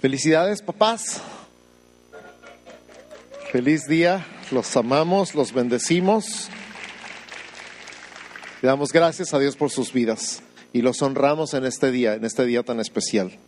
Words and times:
Felicidades, 0.00 0.62
papás. 0.62 1.20
Feliz 3.52 3.86
día. 3.86 4.26
Los 4.50 4.74
amamos, 4.74 5.34
los 5.34 5.52
bendecimos. 5.52 6.48
Le 8.62 8.68
damos 8.68 8.94
gracias 8.94 9.34
a 9.34 9.38
Dios 9.38 9.56
por 9.56 9.70
sus 9.70 9.92
vidas 9.92 10.42
y 10.72 10.80
los 10.80 11.02
honramos 11.02 11.52
en 11.52 11.66
este 11.66 11.90
día, 11.90 12.14
en 12.14 12.24
este 12.24 12.46
día 12.46 12.62
tan 12.62 12.80
especial. 12.80 13.38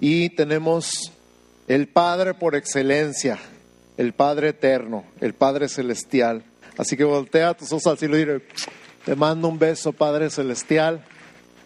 Y 0.00 0.30
tenemos 0.30 1.12
el 1.68 1.86
Padre 1.86 2.32
por 2.32 2.56
excelencia, 2.56 3.38
el 3.98 4.14
Padre 4.14 4.48
eterno, 4.48 5.04
el 5.20 5.34
Padre 5.34 5.68
celestial. 5.68 6.44
Así 6.78 6.96
que 6.96 7.04
voltea 7.04 7.52
tus 7.52 7.72
ojos 7.72 7.86
al 7.86 7.98
cielo 7.98 8.18
y 8.18 8.42
te 9.04 9.16
mando 9.16 9.48
un 9.48 9.58
beso, 9.58 9.92
Padre 9.92 10.30
celestial, 10.30 11.04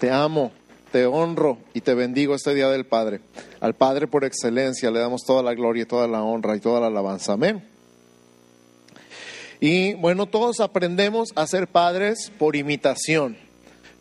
te 0.00 0.10
amo 0.10 0.52
te 0.94 1.06
honro 1.06 1.58
y 1.72 1.80
te 1.80 1.92
bendigo 1.92 2.36
este 2.36 2.54
día 2.54 2.68
del 2.68 2.86
Padre. 2.86 3.18
Al 3.58 3.74
Padre 3.74 4.06
por 4.06 4.24
excelencia 4.24 4.92
le 4.92 5.00
damos 5.00 5.24
toda 5.24 5.42
la 5.42 5.52
gloria 5.52 5.82
y 5.82 5.86
toda 5.86 6.06
la 6.06 6.22
honra 6.22 6.54
y 6.54 6.60
toda 6.60 6.78
la 6.78 6.86
alabanza. 6.86 7.32
Amén. 7.32 7.64
Y 9.58 9.94
bueno, 9.94 10.26
todos 10.26 10.60
aprendemos 10.60 11.30
a 11.34 11.48
ser 11.48 11.66
padres 11.66 12.30
por 12.38 12.54
imitación. 12.54 13.36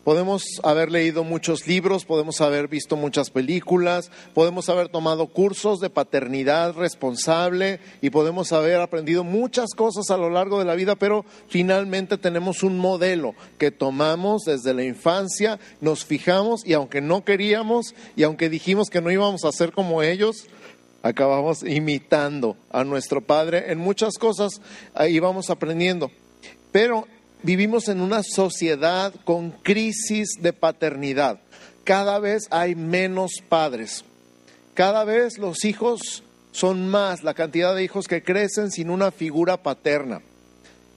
Podemos 0.04 0.60
haber 0.62 0.90
leído 0.90 1.24
muchos 1.24 1.66
libros, 1.66 2.04
podemos 2.04 2.42
haber 2.42 2.68
visto 2.68 2.94
muchas 2.94 3.30
películas, 3.30 4.10
podemos 4.34 4.68
haber 4.68 4.90
tomado 4.90 5.28
cursos 5.28 5.80
de 5.80 5.88
paternidad 5.88 6.74
responsable 6.74 7.80
y 8.02 8.10
podemos 8.10 8.52
haber 8.52 8.82
aprendido 8.82 9.24
muchas 9.24 9.70
cosas 9.74 10.10
a 10.10 10.18
lo 10.18 10.28
largo 10.28 10.58
de 10.58 10.66
la 10.66 10.74
vida, 10.74 10.94
pero 10.94 11.24
finalmente 11.48 12.18
tenemos 12.18 12.62
un 12.62 12.78
modelo 12.78 13.34
que 13.56 13.70
tomamos 13.70 14.42
desde 14.44 14.74
la 14.74 14.84
infancia, 14.84 15.58
nos 15.80 16.04
fijamos 16.04 16.66
y 16.66 16.74
aunque 16.74 17.00
no 17.00 17.24
queríamos 17.24 17.94
y 18.14 18.24
aunque 18.24 18.50
dijimos 18.50 18.90
que 18.90 19.00
no 19.00 19.10
íbamos 19.10 19.46
a 19.46 19.52
ser 19.52 19.72
como 19.72 20.02
ellos, 20.02 20.48
acabamos 21.02 21.62
imitando 21.62 22.58
a 22.70 22.84
nuestro 22.84 23.22
Padre 23.22 23.72
en 23.72 23.78
muchas 23.78 24.18
cosas, 24.18 24.60
ahí 24.92 25.18
vamos 25.18 25.48
aprendiendo. 25.48 26.10
Pero 26.72 27.06
vivimos 27.44 27.88
en 27.88 28.00
una 28.00 28.22
sociedad 28.22 29.14
con 29.24 29.50
crisis 29.50 30.30
de 30.40 30.52
paternidad. 30.54 31.38
Cada 31.84 32.18
vez 32.18 32.48
hay 32.50 32.74
menos 32.74 33.32
padres. 33.46 34.04
Cada 34.72 35.04
vez 35.04 35.38
los 35.38 35.64
hijos 35.64 36.24
son 36.52 36.88
más, 36.88 37.22
la 37.22 37.34
cantidad 37.34 37.74
de 37.74 37.84
hijos 37.84 38.08
que 38.08 38.22
crecen 38.22 38.70
sin 38.70 38.88
una 38.88 39.10
figura 39.10 39.62
paterna. 39.62 40.22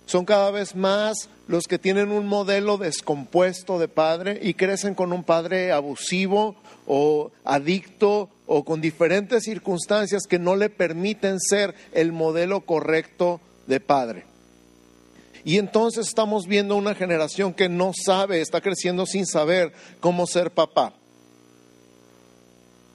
Son 0.05 0.23
cada 0.23 0.49
vez 0.51 0.73
más 0.73 1.29
los 1.49 1.65
que 1.65 1.79
tienen 1.79 2.11
un 2.11 2.27
modelo 2.27 2.77
descompuesto 2.77 3.77
de 3.77 3.89
padre 3.89 4.39
y 4.41 4.53
crecen 4.53 4.95
con 4.95 5.11
un 5.11 5.25
padre 5.25 5.73
abusivo 5.73 6.55
o 6.85 7.31
adicto 7.43 8.29
o 8.45 8.63
con 8.63 8.79
diferentes 8.79 9.43
circunstancias 9.43 10.23
que 10.29 10.39
no 10.39 10.55
le 10.55 10.69
permiten 10.69 11.41
ser 11.41 11.75
el 11.91 12.13
modelo 12.13 12.61
correcto 12.61 13.41
de 13.67 13.81
padre. 13.81 14.36
Y 15.47 15.59
entonces 15.59 16.09
estamos 16.09 16.45
viendo 16.45 16.75
una 16.75 16.93
generación 16.93 17.53
que 17.53 17.69
no 17.69 17.93
sabe, 17.93 18.41
está 18.41 18.59
creciendo 18.59 19.05
sin 19.05 19.25
saber 19.25 19.71
cómo 20.01 20.27
ser 20.27 20.51
papá. 20.51 20.91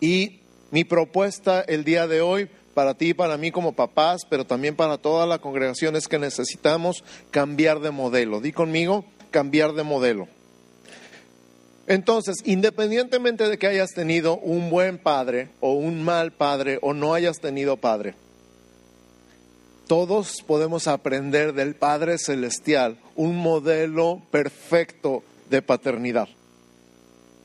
Y 0.03 0.41
mi 0.71 0.85
propuesta 0.85 1.63
el 1.63 1.83
día 1.83 2.07
de 2.07 2.21
hoy 2.21 2.51
para 2.75 2.93
ti 2.93 3.09
y 3.09 3.15
para 3.15 3.39
mí 3.39 3.51
como 3.53 3.73
papás, 3.73 4.27
pero 4.29 4.45
también 4.45 4.77
para 4.77 4.99
toda 4.99 5.27
la 5.27 5.39
congregación 5.39 5.97
es 5.97 6.09
que 6.09 6.19
necesitamos 6.19 7.05
cambiar 7.31 7.81
de 7.81 7.91
modelo. 7.91 8.43
Di 8.43 8.53
conmigo, 8.53 9.07
cambiar 9.31 9.73
de 9.73 9.85
modelo. 9.85 10.29
Entonces, 11.87 12.37
independientemente 12.45 13.49
de 13.49 13.57
que 13.57 13.67
hayas 13.67 13.93
tenido 13.95 14.37
un 14.37 14.69
buen 14.69 14.99
padre 14.99 15.49
o 15.61 15.73
un 15.73 16.05
mal 16.05 16.33
padre 16.33 16.79
o 16.83 16.93
no 16.93 17.15
hayas 17.15 17.39
tenido 17.41 17.79
padre, 17.79 18.15
todos 19.87 20.43
podemos 20.47 20.87
aprender 20.87 21.53
del 21.53 21.75
Padre 21.75 22.19
Celestial 22.19 22.99
un 23.17 23.37
modelo 23.37 24.23
perfecto 24.31 25.23
de 25.51 25.63
paternidad. 25.63 26.29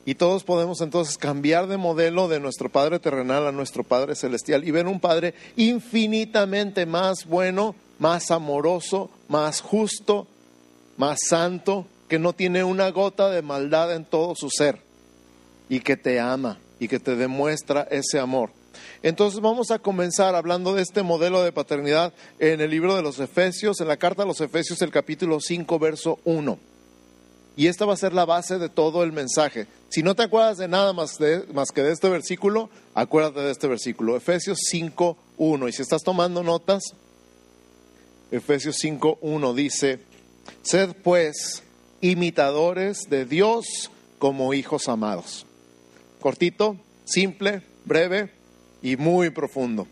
Y 0.08 0.14
todos 0.14 0.42
podemos 0.42 0.80
entonces 0.80 1.18
cambiar 1.18 1.66
de 1.66 1.76
modelo 1.76 2.28
de 2.28 2.40
nuestro 2.40 2.70
Padre 2.70 2.98
terrenal 2.98 3.46
a 3.46 3.52
nuestro 3.52 3.84
Padre 3.84 4.14
celestial 4.14 4.66
y 4.66 4.70
ver 4.70 4.86
un 4.86 5.00
Padre 5.00 5.34
infinitamente 5.54 6.86
más 6.86 7.26
bueno, 7.26 7.74
más 7.98 8.30
amoroso, 8.30 9.10
más 9.28 9.60
justo, 9.60 10.26
más 10.96 11.18
santo, 11.28 11.86
que 12.08 12.18
no 12.18 12.32
tiene 12.32 12.64
una 12.64 12.90
gota 12.90 13.28
de 13.28 13.42
maldad 13.42 13.94
en 13.94 14.06
todo 14.06 14.34
su 14.34 14.48
ser 14.48 14.80
y 15.68 15.80
que 15.80 15.98
te 15.98 16.18
ama 16.18 16.58
y 16.80 16.88
que 16.88 16.98
te 16.98 17.14
demuestra 17.14 17.86
ese 17.90 18.18
amor. 18.18 18.48
Entonces 19.02 19.40
vamos 19.40 19.70
a 19.70 19.78
comenzar 19.78 20.34
hablando 20.34 20.74
de 20.74 20.82
este 20.82 21.02
modelo 21.02 21.42
de 21.42 21.52
paternidad 21.52 22.12
en 22.38 22.60
el 22.60 22.70
libro 22.70 22.96
de 22.96 23.02
los 23.02 23.20
Efesios, 23.20 23.80
en 23.80 23.88
la 23.88 23.96
carta 23.96 24.24
a 24.24 24.26
los 24.26 24.40
Efesios, 24.40 24.82
el 24.82 24.90
capítulo 24.90 25.40
5, 25.40 25.78
verso 25.78 26.18
1. 26.24 26.58
Y 27.56 27.66
esta 27.66 27.86
va 27.86 27.94
a 27.94 27.96
ser 27.96 28.12
la 28.12 28.24
base 28.24 28.58
de 28.58 28.68
todo 28.68 29.02
el 29.02 29.12
mensaje. 29.12 29.66
Si 29.88 30.02
no 30.02 30.14
te 30.14 30.22
acuerdas 30.22 30.58
de 30.58 30.68
nada 30.68 30.92
más, 30.92 31.18
más 31.52 31.70
que 31.70 31.82
de 31.82 31.92
este 31.92 32.08
versículo, 32.08 32.70
acuérdate 32.94 33.40
de 33.40 33.50
este 33.50 33.66
versículo, 33.66 34.16
Efesios 34.16 34.58
5, 34.70 35.16
1. 35.38 35.68
Y 35.68 35.72
si 35.72 35.82
estás 35.82 36.02
tomando 36.02 36.42
notas, 36.42 36.82
Efesios 38.30 38.76
5, 38.78 39.18
1 39.20 39.54
dice, 39.54 40.00
sed 40.62 40.94
pues 41.02 41.62
imitadores 42.00 43.08
de 43.08 43.24
Dios 43.24 43.90
como 44.18 44.54
hijos 44.54 44.88
amados. 44.88 45.46
Cortito, 46.20 46.76
simple, 47.04 47.62
breve, 47.84 48.37
y 48.82 48.96
muy 48.96 49.30
profundo. 49.30 49.86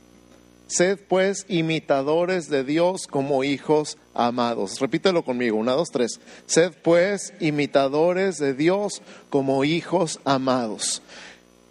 Sed 0.69 0.98
pues 1.08 1.47
imitadores 1.48 2.48
de 2.48 2.64
Dios 2.64 3.06
como 3.06 3.44
hijos 3.44 3.98
amados. 4.14 4.80
Repítelo 4.80 5.24
conmigo, 5.24 5.56
una, 5.56 5.72
dos, 5.72 5.91
tres. 5.92 6.20
Sed 6.47 6.72
pues 6.82 7.32
imitadores 7.38 8.38
de 8.38 8.52
Dios 8.52 9.00
como 9.30 9.62
hijos 9.64 10.19
amados. 10.24 11.02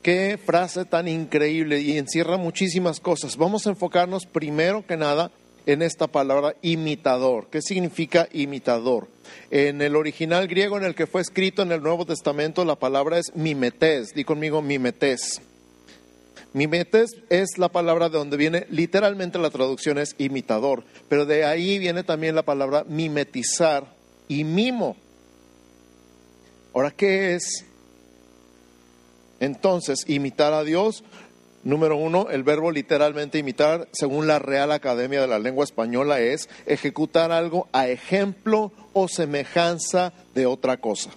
Qué 0.02 0.40
frase 0.44 0.86
tan 0.86 1.08
increíble 1.08 1.82
y 1.82 1.98
encierra 1.98 2.38
muchísimas 2.38 3.02
cosas. 3.02 3.36
Vamos 3.36 3.68
a 3.68 3.72
enfocarnos 3.72 4.26
primero 4.28 4.86
que 4.86 4.96
nada 4.96 5.32
en 5.66 5.82
esta 5.82 6.08
palabra 6.08 6.56
imitador. 6.62 7.48
¿Qué 7.52 7.62
significa 7.62 8.30
imitador? 8.32 9.10
En 9.52 9.82
el 9.82 9.96
original 9.96 10.48
griego 10.48 10.78
en 10.78 10.86
el 10.86 10.96
que 10.96 11.08
fue 11.08 11.22
escrito 11.22 11.64
en 11.64 11.72
el 11.72 11.82
Nuevo 11.82 12.06
Testamento 12.06 12.64
la 12.64 12.76
palabra 12.76 13.18
es 13.18 13.36
mimetes. 13.36 14.14
Di 14.14 14.24
conmigo 14.24 14.62
mimetes. 14.62 15.42
Mimetes 16.56 17.18
es 17.30 17.58
la 17.58 17.68
palabra 17.68 18.08
de 18.08 18.18
donde 18.18 18.38
viene, 18.38 18.66
literalmente 18.70 19.38
la 19.38 19.50
traducción 19.50 19.98
es 19.98 20.16
imitador, 20.18 20.86
pero 21.10 21.26
de 21.26 21.44
ahí 21.44 21.80
viene 21.80 22.06
también 22.06 22.34
la 22.34 22.44
palabra 22.44 22.86
mimetizar 22.88 23.94
y 24.30 24.46
mimo. 24.46 24.96
Ahora, 26.74 26.92
¿qué 26.92 27.36
es? 27.36 27.66
Entonces, 29.42 30.06
imitar 30.08 30.54
a 30.54 30.64
Dios, 30.64 31.04
número 31.66 31.98
uno, 31.98 32.30
el 32.30 32.44
verbo 32.44 32.72
literalmente 32.72 33.38
imitar, 33.38 33.90
según 33.92 34.26
la 34.26 34.40
Real 34.40 34.72
Academia 34.72 35.20
de 35.20 35.28
la 35.28 35.40
Lengua 35.40 35.66
Española, 35.66 36.22
es 36.22 36.48
ejecutar 36.68 37.34
algo 37.34 37.68
a 37.74 37.90
ejemplo 37.90 38.72
o 38.94 39.10
semejanza 39.10 40.14
de 40.34 40.46
otra 40.46 40.78
cosa 40.78 41.12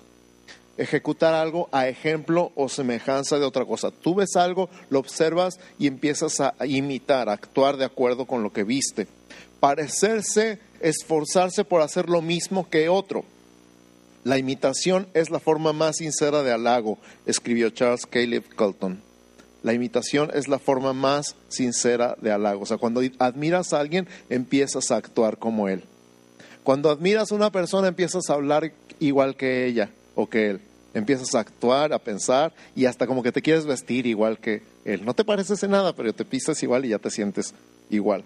ejecutar 0.78 1.34
algo 1.34 1.68
a 1.72 1.88
ejemplo 1.88 2.52
o 2.54 2.68
semejanza 2.68 3.38
de 3.38 3.44
otra 3.44 3.66
cosa. 3.66 3.90
Tú 3.90 4.14
ves 4.14 4.36
algo, 4.36 4.70
lo 4.88 5.00
observas 5.00 5.58
y 5.78 5.88
empiezas 5.88 6.40
a 6.40 6.54
imitar, 6.64 7.28
a 7.28 7.32
actuar 7.32 7.76
de 7.76 7.84
acuerdo 7.84 8.26
con 8.26 8.42
lo 8.42 8.52
que 8.52 8.64
viste. 8.64 9.08
Parecerse, 9.60 10.60
esforzarse 10.80 11.64
por 11.64 11.82
hacer 11.82 12.08
lo 12.08 12.22
mismo 12.22 12.70
que 12.70 12.88
otro. 12.88 13.24
La 14.24 14.38
imitación 14.38 15.08
es 15.14 15.30
la 15.30 15.40
forma 15.40 15.72
más 15.72 15.96
sincera 15.96 16.42
de 16.42 16.52
halago, 16.52 16.98
escribió 17.26 17.70
Charles 17.70 18.06
Caleb 18.06 18.54
Colton. 18.54 19.02
La 19.64 19.72
imitación 19.72 20.30
es 20.32 20.46
la 20.46 20.60
forma 20.60 20.92
más 20.92 21.34
sincera 21.48 22.16
de 22.20 22.30
halago. 22.30 22.62
O 22.62 22.66
sea, 22.66 22.76
cuando 22.78 23.02
admiras 23.18 23.72
a 23.72 23.80
alguien, 23.80 24.06
empiezas 24.28 24.92
a 24.92 24.96
actuar 24.96 25.38
como 25.38 25.68
él. 25.68 25.82
Cuando 26.62 26.90
admiras 26.90 27.32
a 27.32 27.34
una 27.34 27.50
persona, 27.50 27.88
empiezas 27.88 28.30
a 28.30 28.34
hablar 28.34 28.72
igual 29.00 29.36
que 29.36 29.66
ella 29.66 29.90
o 30.18 30.28
que 30.28 30.50
él 30.50 30.60
empiezas 30.94 31.32
a 31.36 31.40
actuar, 31.40 31.92
a 31.92 31.98
pensar 32.00 32.52
y 32.74 32.86
hasta 32.86 33.06
como 33.06 33.22
que 33.22 33.30
te 33.30 33.40
quieres 33.40 33.66
vestir 33.66 34.04
igual 34.04 34.38
que 34.38 34.62
él. 34.84 35.04
No 35.04 35.14
te 35.14 35.24
pareces 35.24 35.62
en 35.62 35.70
nada, 35.70 35.94
pero 35.94 36.12
te 36.12 36.24
pisas 36.24 36.60
igual 36.64 36.84
y 36.84 36.88
ya 36.88 36.98
te 36.98 37.08
sientes 37.08 37.54
igual. 37.88 38.24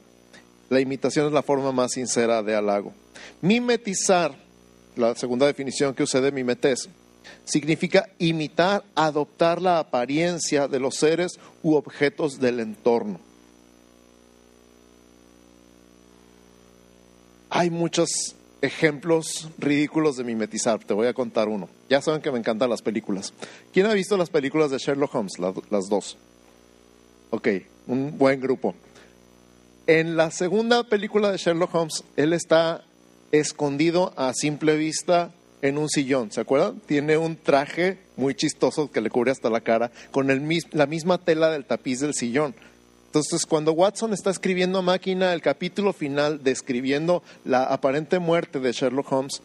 La 0.70 0.80
imitación 0.80 1.26
es 1.26 1.32
la 1.32 1.42
forma 1.42 1.70
más 1.70 1.92
sincera 1.92 2.42
de 2.42 2.54
halago. 2.56 2.94
Mimetizar, 3.42 4.34
la 4.96 5.14
segunda 5.16 5.46
definición 5.46 5.94
que 5.94 6.04
usé 6.04 6.22
de 6.22 6.32
mimetes, 6.32 6.88
significa 7.44 8.08
imitar, 8.18 8.84
adoptar 8.94 9.60
la 9.60 9.78
apariencia 9.78 10.68
de 10.68 10.80
los 10.80 10.94
seres 10.94 11.32
u 11.62 11.74
objetos 11.74 12.40
del 12.40 12.60
entorno. 12.60 13.20
Hay 17.50 17.68
muchas 17.68 18.08
ejemplos 18.62 19.50
ridículos 19.58 20.16
de 20.16 20.24
mimetizar. 20.24 20.82
Te 20.82 20.94
voy 20.94 21.08
a 21.08 21.12
contar 21.12 21.48
uno. 21.48 21.68
Ya 21.90 22.00
saben 22.00 22.22
que 22.22 22.30
me 22.30 22.38
encantan 22.38 22.70
las 22.70 22.80
películas. 22.80 23.34
¿Quién 23.72 23.86
ha 23.86 23.92
visto 23.92 24.16
las 24.16 24.30
películas 24.30 24.70
de 24.70 24.78
Sherlock 24.78 25.14
Holmes? 25.14 25.32
las 25.38 25.88
dos. 25.88 26.16
Ok, 27.30 27.48
un 27.88 28.16
buen 28.16 28.40
grupo. 28.40 28.74
En 29.86 30.16
la 30.16 30.30
segunda 30.30 30.84
película 30.84 31.32
de 31.32 31.38
Sherlock 31.38 31.74
Holmes, 31.74 32.04
él 32.16 32.32
está 32.32 32.84
escondido 33.32 34.12
a 34.16 34.32
simple 34.32 34.76
vista 34.76 35.32
en 35.60 35.78
un 35.78 35.88
sillón, 35.88 36.30
¿se 36.30 36.40
acuerdan? 36.40 36.80
Tiene 36.86 37.16
un 37.16 37.36
traje 37.36 37.98
muy 38.16 38.34
chistoso 38.34 38.90
que 38.90 39.00
le 39.00 39.10
cubre 39.10 39.30
hasta 39.30 39.48
la 39.48 39.60
cara 39.60 39.90
con 40.10 40.26
la 40.26 40.86
misma 40.86 41.18
tela 41.18 41.50
del 41.50 41.64
tapiz 41.64 42.00
del 42.00 42.14
sillón. 42.14 42.54
Entonces, 43.12 43.44
cuando 43.44 43.72
Watson 43.72 44.14
está 44.14 44.30
escribiendo 44.30 44.78
a 44.78 44.82
máquina 44.82 45.34
el 45.34 45.42
capítulo 45.42 45.92
final 45.92 46.42
describiendo 46.42 47.22
la 47.44 47.64
aparente 47.64 48.18
muerte 48.18 48.58
de 48.58 48.72
Sherlock 48.72 49.12
Holmes 49.12 49.42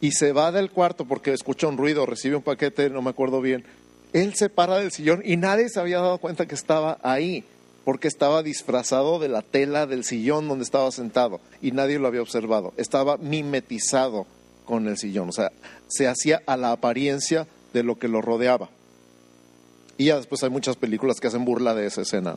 y 0.00 0.10
se 0.10 0.32
va 0.32 0.50
del 0.50 0.72
cuarto 0.72 1.04
porque 1.04 1.32
escucha 1.32 1.68
un 1.68 1.76
ruido, 1.76 2.04
recibe 2.04 2.34
un 2.34 2.42
paquete, 2.42 2.90
no 2.90 3.02
me 3.02 3.10
acuerdo 3.10 3.40
bien, 3.40 3.64
él 4.12 4.34
se 4.34 4.48
para 4.48 4.78
del 4.78 4.90
sillón 4.90 5.22
y 5.24 5.36
nadie 5.36 5.68
se 5.68 5.78
había 5.78 5.98
dado 5.98 6.18
cuenta 6.18 6.46
que 6.46 6.56
estaba 6.56 6.98
ahí 7.04 7.44
porque 7.84 8.08
estaba 8.08 8.42
disfrazado 8.42 9.20
de 9.20 9.28
la 9.28 9.42
tela 9.42 9.86
del 9.86 10.02
sillón 10.02 10.48
donde 10.48 10.64
estaba 10.64 10.90
sentado 10.90 11.40
y 11.62 11.70
nadie 11.70 12.00
lo 12.00 12.08
había 12.08 12.22
observado. 12.22 12.72
Estaba 12.76 13.18
mimetizado 13.18 14.26
con 14.64 14.88
el 14.88 14.98
sillón, 14.98 15.28
o 15.28 15.32
sea, 15.32 15.52
se 15.86 16.08
hacía 16.08 16.42
a 16.44 16.56
la 16.56 16.72
apariencia 16.72 17.46
de 17.72 17.84
lo 17.84 18.00
que 18.00 18.08
lo 18.08 18.20
rodeaba. 18.20 18.68
Y 19.96 20.06
ya 20.06 20.16
después 20.16 20.42
hay 20.42 20.50
muchas 20.50 20.74
películas 20.74 21.20
que 21.20 21.28
hacen 21.28 21.44
burla 21.44 21.72
de 21.72 21.86
esa 21.86 22.02
escena. 22.02 22.36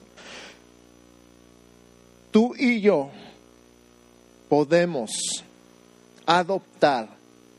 Tú 2.31 2.53
y 2.57 2.81
yo 2.81 3.09
podemos 4.49 5.09
adoptar 6.25 7.09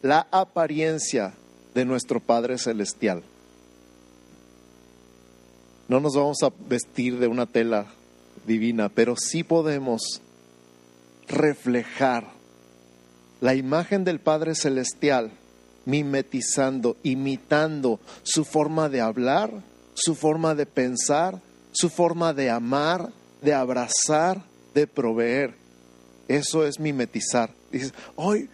la 0.02 0.26
apariencia 0.30 1.34
de 1.74 1.84
nuestro 1.84 2.20
Padre 2.20 2.56
Celestial. 2.56 3.22
No 5.88 5.98
nos 5.98 6.14
vamos 6.14 6.38
a 6.42 6.52
vestir 6.68 7.18
de 7.18 7.26
una 7.26 7.46
tela 7.46 7.86
divina, 8.46 8.88
pero 8.88 9.16
sí 9.16 9.42
podemos 9.42 10.20
reflejar 11.26 12.28
la 13.40 13.54
imagen 13.54 14.04
del 14.04 14.20
Padre 14.20 14.54
Celestial, 14.54 15.32
mimetizando, 15.84 16.96
imitando 17.02 17.98
su 18.22 18.44
forma 18.44 18.88
de 18.88 19.00
hablar, 19.00 19.50
su 19.94 20.14
forma 20.14 20.54
de 20.54 20.66
pensar, 20.66 21.40
su 21.72 21.88
forma 21.88 22.34
de 22.34 22.50
amar, 22.50 23.10
de 23.42 23.54
abrazar, 23.54 24.42
de 24.74 24.86
proveer. 24.86 25.54
Eso 26.28 26.66
es 26.66 26.78
mimetizar. 26.78 27.50
Dices, 27.72 27.92
hoy 28.16 28.48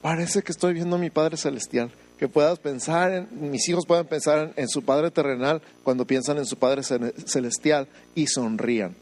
parece 0.00 0.42
que 0.42 0.52
estoy 0.52 0.74
viendo 0.74 0.96
a 0.96 0.98
mi 0.98 1.10
Padre 1.10 1.36
Celestial 1.36 1.90
que 2.22 2.28
puedas 2.28 2.60
pensar, 2.60 3.10
en, 3.10 3.50
mis 3.50 3.68
hijos 3.68 3.84
puedan 3.84 4.06
pensar 4.06 4.52
en, 4.54 4.68
su 4.68 4.82
Padre 4.82 5.10
terrenal 5.10 5.60
cuando 5.82 6.06
piensan 6.06 6.38
en 6.38 6.46
su 6.46 6.56
Padre 6.56 6.84
celestial 6.84 7.88
y 8.14 8.28
sonrían, 8.28 8.94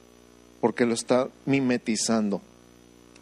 porque 0.63 0.87
lo 0.87 0.95
está 0.95 1.29
mimetizando. 1.45 2.41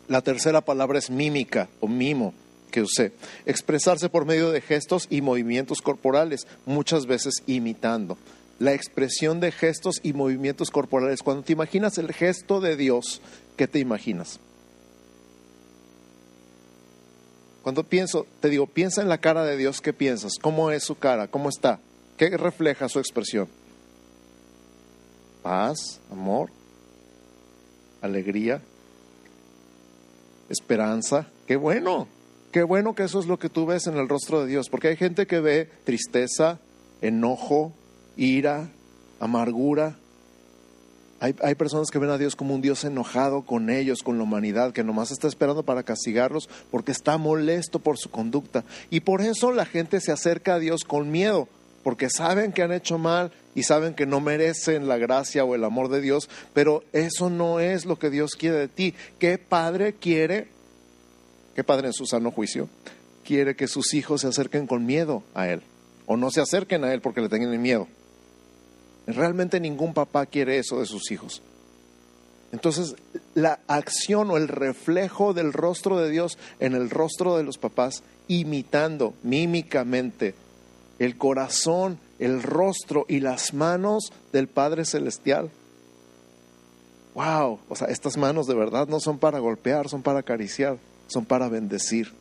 La 0.07 0.21
tercera 0.21 0.61
palabra 0.61 1.01
es 1.01 1.11
mímica 1.11 1.69
o 1.81 1.89
mimo 1.89 2.33
que 2.71 2.83
usé. 2.83 3.11
Expresarse 3.45 4.09
por 4.09 4.25
medio 4.25 4.53
de 4.53 4.61
gestos 4.61 5.09
y 5.11 5.21
movimientos 5.21 5.83
corporales, 5.83 6.47
muchas 6.65 7.07
veces 7.07 7.43
imitando. 7.47 8.17
La 8.59 8.73
expresión 8.73 9.41
de 9.41 9.53
gestos 9.53 10.01
y 10.03 10.13
movimientos 10.13 10.71
corporales. 10.71 11.23
Cuando 11.23 11.43
te 11.43 11.53
imaginas 11.53 11.99
el 11.99 12.13
gesto 12.13 12.61
de 12.61 12.77
Dios, 12.77 13.21
¿qué 13.57 13.69
te 13.69 13.79
imaginas? 13.79 14.41
Cuando 17.63 17.85
pienso, 17.85 18.27
te 18.41 18.49
digo, 18.49 18.67
piensa 18.67 19.03
en 19.03 19.09
la 19.09 19.19
cara 19.19 19.45
de 19.45 19.57
Dios, 19.57 19.81
¿qué 19.81 19.93
piensas? 19.93 20.33
¿Cómo 20.41 20.71
es 20.71 20.85
su 20.85 20.97
cara? 20.97 21.29
¿Cómo 21.29 21.49
está? 21.49 21.81
¿Qué 22.17 22.37
refleja 22.37 22.89
su 22.89 22.99
expresión? 22.99 23.49
Paz, 25.43 26.01
amor, 26.11 26.51
alegría, 28.01 28.63
esperanza. 30.49 31.29
Qué 31.47 31.57
bueno, 31.57 32.09
qué 32.53 32.63
bueno 32.63 32.95
que 32.95 33.05
eso 33.05 33.21
es 33.21 33.27
lo 33.27 33.39
que 33.39 33.49
tú 33.49 33.67
ves 33.67 33.87
en 33.87 33.97
el 33.97 34.09
rostro 34.09 34.41
de 34.41 34.49
Dios, 34.49 34.69
porque 34.71 34.89
hay 34.89 34.97
gente 34.97 35.27
que 35.27 35.41
ve 35.41 35.71
tristeza, 35.85 36.59
enojo, 37.01 37.73
ira, 38.19 38.69
amargura, 39.21 39.97
hay, 41.21 41.55
personas 41.57 41.91
que 41.91 41.99
ven 41.99 42.11
a 42.11 42.19
Dios 42.19 42.37
como 42.37 42.55
un 42.55 42.61
Dios 42.61 42.85
enojado 42.85 43.43
con 43.43 43.71
ellos, 43.71 44.05
con 44.05 44.19
la 44.19 44.23
humanidad, 44.23 44.73
que 44.73 44.85
nomás 44.85 45.11
está 45.11 45.27
esperando 45.27 45.65
para 45.65 45.83
castigarlos 45.83 46.49
porque 46.71 46.93
está 46.93 47.19
molesto 47.19 47.81
por 47.81 47.99
su 47.99 48.09
conducta. 48.09 48.65
Y 48.89 49.01
por 49.01 49.21
eso 49.21 49.51
la 49.51 49.67
gente 49.67 50.01
se 50.01 50.13
acerca 50.13 50.55
a 50.55 50.59
Dios 50.61 50.85
con 50.85 51.11
miedo, 51.11 51.49
porque 51.83 52.09
saben 52.09 52.53
que 52.53 52.63
han 52.63 52.73
hecho 52.73 52.99
mal 52.99 53.33
y 53.57 53.65
saben 53.65 53.95
que 53.95 54.07
no 54.07 54.21
merecen 54.21 54.87
la 54.87 54.97
gracia 54.97 55.45
o 55.45 55.57
el 55.57 55.65
amor 55.65 55.89
de 55.89 56.01
Dios, 56.01 56.31
pero 56.55 56.85
eso 56.93 57.31
no 57.31 57.59
es 57.59 57.85
lo 57.85 57.99
que 57.99 58.11
Dios 58.11 58.37
quiere 58.39 58.59
de 58.59 58.69
ti. 58.69 58.95
¿Qué 59.19 59.39
padre 59.39 59.95
quiere? 59.95 60.47
¿Qué 61.57 61.65
padre 61.65 61.89
en 61.89 61.95
su 61.95 62.07
sano 62.07 62.31
juicio? 62.31 62.69
Quiere 63.25 63.57
que 63.57 63.67
sus 63.67 63.93
hijos 63.93 64.21
se 64.21 64.29
acerquen 64.29 64.69
con 64.69 64.87
miedo 64.87 65.25
a 65.35 65.49
Él, 65.49 65.63
o 66.07 66.17
no 66.17 66.31
se 66.31 66.41
acerquen 66.41 66.85
a 66.85 66.95
Él 66.95 67.01
porque 67.01 67.21
le 67.21 67.29
tengan 67.29 67.61
miedo. 67.61 67.89
Realmente 69.09 69.59
ningún 69.59 69.95
papá 69.95 70.27
quiere 70.27 70.59
eso 70.59 70.81
de 70.81 70.87
sus 70.87 71.11
hijos. 71.11 71.43
Entonces, 72.53 72.95
la 73.35 73.61
acción 73.67 74.31
o 74.31 74.37
el 74.37 74.49
reflejo 74.49 75.33
del 75.33 75.53
rostro 75.53 75.99
de 75.99 76.11
Dios 76.11 76.39
en 76.61 76.75
el 76.75 76.91
rostro 76.91 77.37
de 77.37 77.43
los 77.43 77.57
papás, 77.59 78.03
imitando 78.27 79.15
mímicamente 79.23 80.35
el 80.99 81.17
corazón, 81.17 81.99
el 82.19 82.43
rostro 82.43 83.07
y 83.09 83.21
las 83.21 83.55
manos 83.55 84.13
del 84.33 84.47
Padre 84.47 84.85
Celestial. 84.85 85.51
¡Wow! 87.15 87.61
O 87.69 87.77
sea, 87.77 87.89
estas 87.89 88.17
manos 88.17 88.47
de 88.47 88.55
verdad 88.55 88.89
no 88.89 89.01
son 89.01 89.19
para 89.19 89.39
golpear, 89.39 89.89
son 89.89 90.03
para 90.03 90.21
acariciar, 90.21 90.79
son 91.07 91.25
para 91.25 91.49
bendecir 91.49 92.13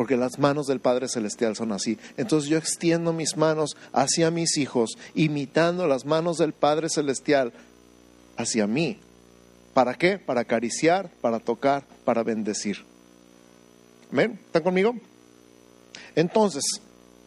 porque 0.00 0.16
las 0.16 0.38
manos 0.38 0.66
del 0.66 0.80
Padre 0.80 1.08
Celestial 1.08 1.54
son 1.56 1.72
así. 1.72 1.98
Entonces 2.16 2.48
yo 2.48 2.56
extiendo 2.56 3.12
mis 3.12 3.36
manos 3.36 3.76
hacia 3.92 4.30
mis 4.30 4.56
hijos, 4.56 4.92
imitando 5.14 5.86
las 5.86 6.06
manos 6.06 6.38
del 6.38 6.54
Padre 6.54 6.88
Celestial 6.88 7.52
hacia 8.38 8.66
mí. 8.66 8.98
¿Para 9.74 9.92
qué? 9.96 10.16
Para 10.16 10.40
acariciar, 10.40 11.10
para 11.20 11.38
tocar, 11.38 11.84
para 12.06 12.22
bendecir. 12.22 12.78
¿Ven? 14.10 14.40
¿Están 14.46 14.62
conmigo? 14.62 14.94
Entonces, 16.16 16.64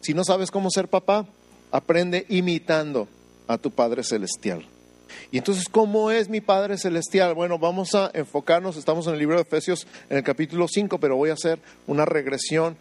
si 0.00 0.12
no 0.12 0.24
sabes 0.24 0.50
cómo 0.50 0.68
ser 0.68 0.88
papá, 0.88 1.28
aprende 1.70 2.26
imitando 2.28 3.06
a 3.46 3.56
tu 3.56 3.70
Padre 3.70 4.02
Celestial. 4.02 4.66
Y 5.30 5.38
entonces, 5.38 5.68
¿cómo 5.68 6.10
es 6.10 6.28
mi 6.28 6.40
Padre 6.40 6.78
Celestial? 6.78 7.34
Bueno, 7.34 7.58
vamos 7.58 7.94
a 7.94 8.10
enfocarnos, 8.14 8.76
estamos 8.76 9.06
en 9.06 9.14
el 9.14 9.18
libro 9.18 9.36
de 9.36 9.42
Efesios 9.42 9.86
en 10.10 10.18
el 10.18 10.24
capítulo 10.24 10.66
5, 10.68 10.98
pero 10.98 11.16
voy 11.16 11.30
a 11.30 11.34
hacer 11.34 11.58
una 11.86 12.04
regresión. 12.04 12.76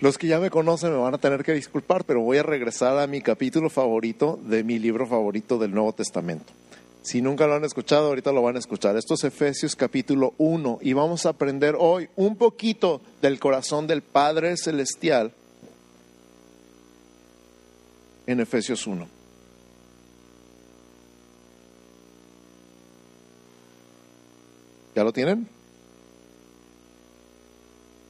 Los 0.00 0.16
que 0.16 0.28
ya 0.28 0.38
me 0.38 0.50
conocen 0.50 0.92
me 0.92 0.98
van 0.98 1.14
a 1.14 1.18
tener 1.18 1.42
que 1.42 1.52
disculpar, 1.52 2.04
pero 2.04 2.20
voy 2.20 2.38
a 2.38 2.42
regresar 2.42 2.98
a 2.98 3.06
mi 3.06 3.20
capítulo 3.20 3.68
favorito 3.68 4.38
de 4.44 4.62
mi 4.62 4.78
libro 4.78 5.06
favorito 5.06 5.58
del 5.58 5.72
Nuevo 5.72 5.92
Testamento. 5.92 6.52
Si 7.02 7.22
nunca 7.22 7.46
lo 7.46 7.54
han 7.54 7.64
escuchado, 7.64 8.08
ahorita 8.08 8.32
lo 8.32 8.42
van 8.42 8.56
a 8.56 8.58
escuchar. 8.58 8.96
Esto 8.96 9.14
es 9.14 9.24
Efesios 9.24 9.74
capítulo 9.74 10.34
1 10.38 10.80
y 10.82 10.92
vamos 10.92 11.26
a 11.26 11.30
aprender 11.30 11.74
hoy 11.78 12.08
un 12.16 12.36
poquito 12.36 13.00
del 13.22 13.40
corazón 13.40 13.86
del 13.86 14.02
Padre 14.02 14.56
Celestial 14.56 15.32
en 18.26 18.40
Efesios 18.40 18.86
1. 18.86 19.17
¿Ya 24.98 25.04
lo 25.04 25.12
tienen? 25.12 25.46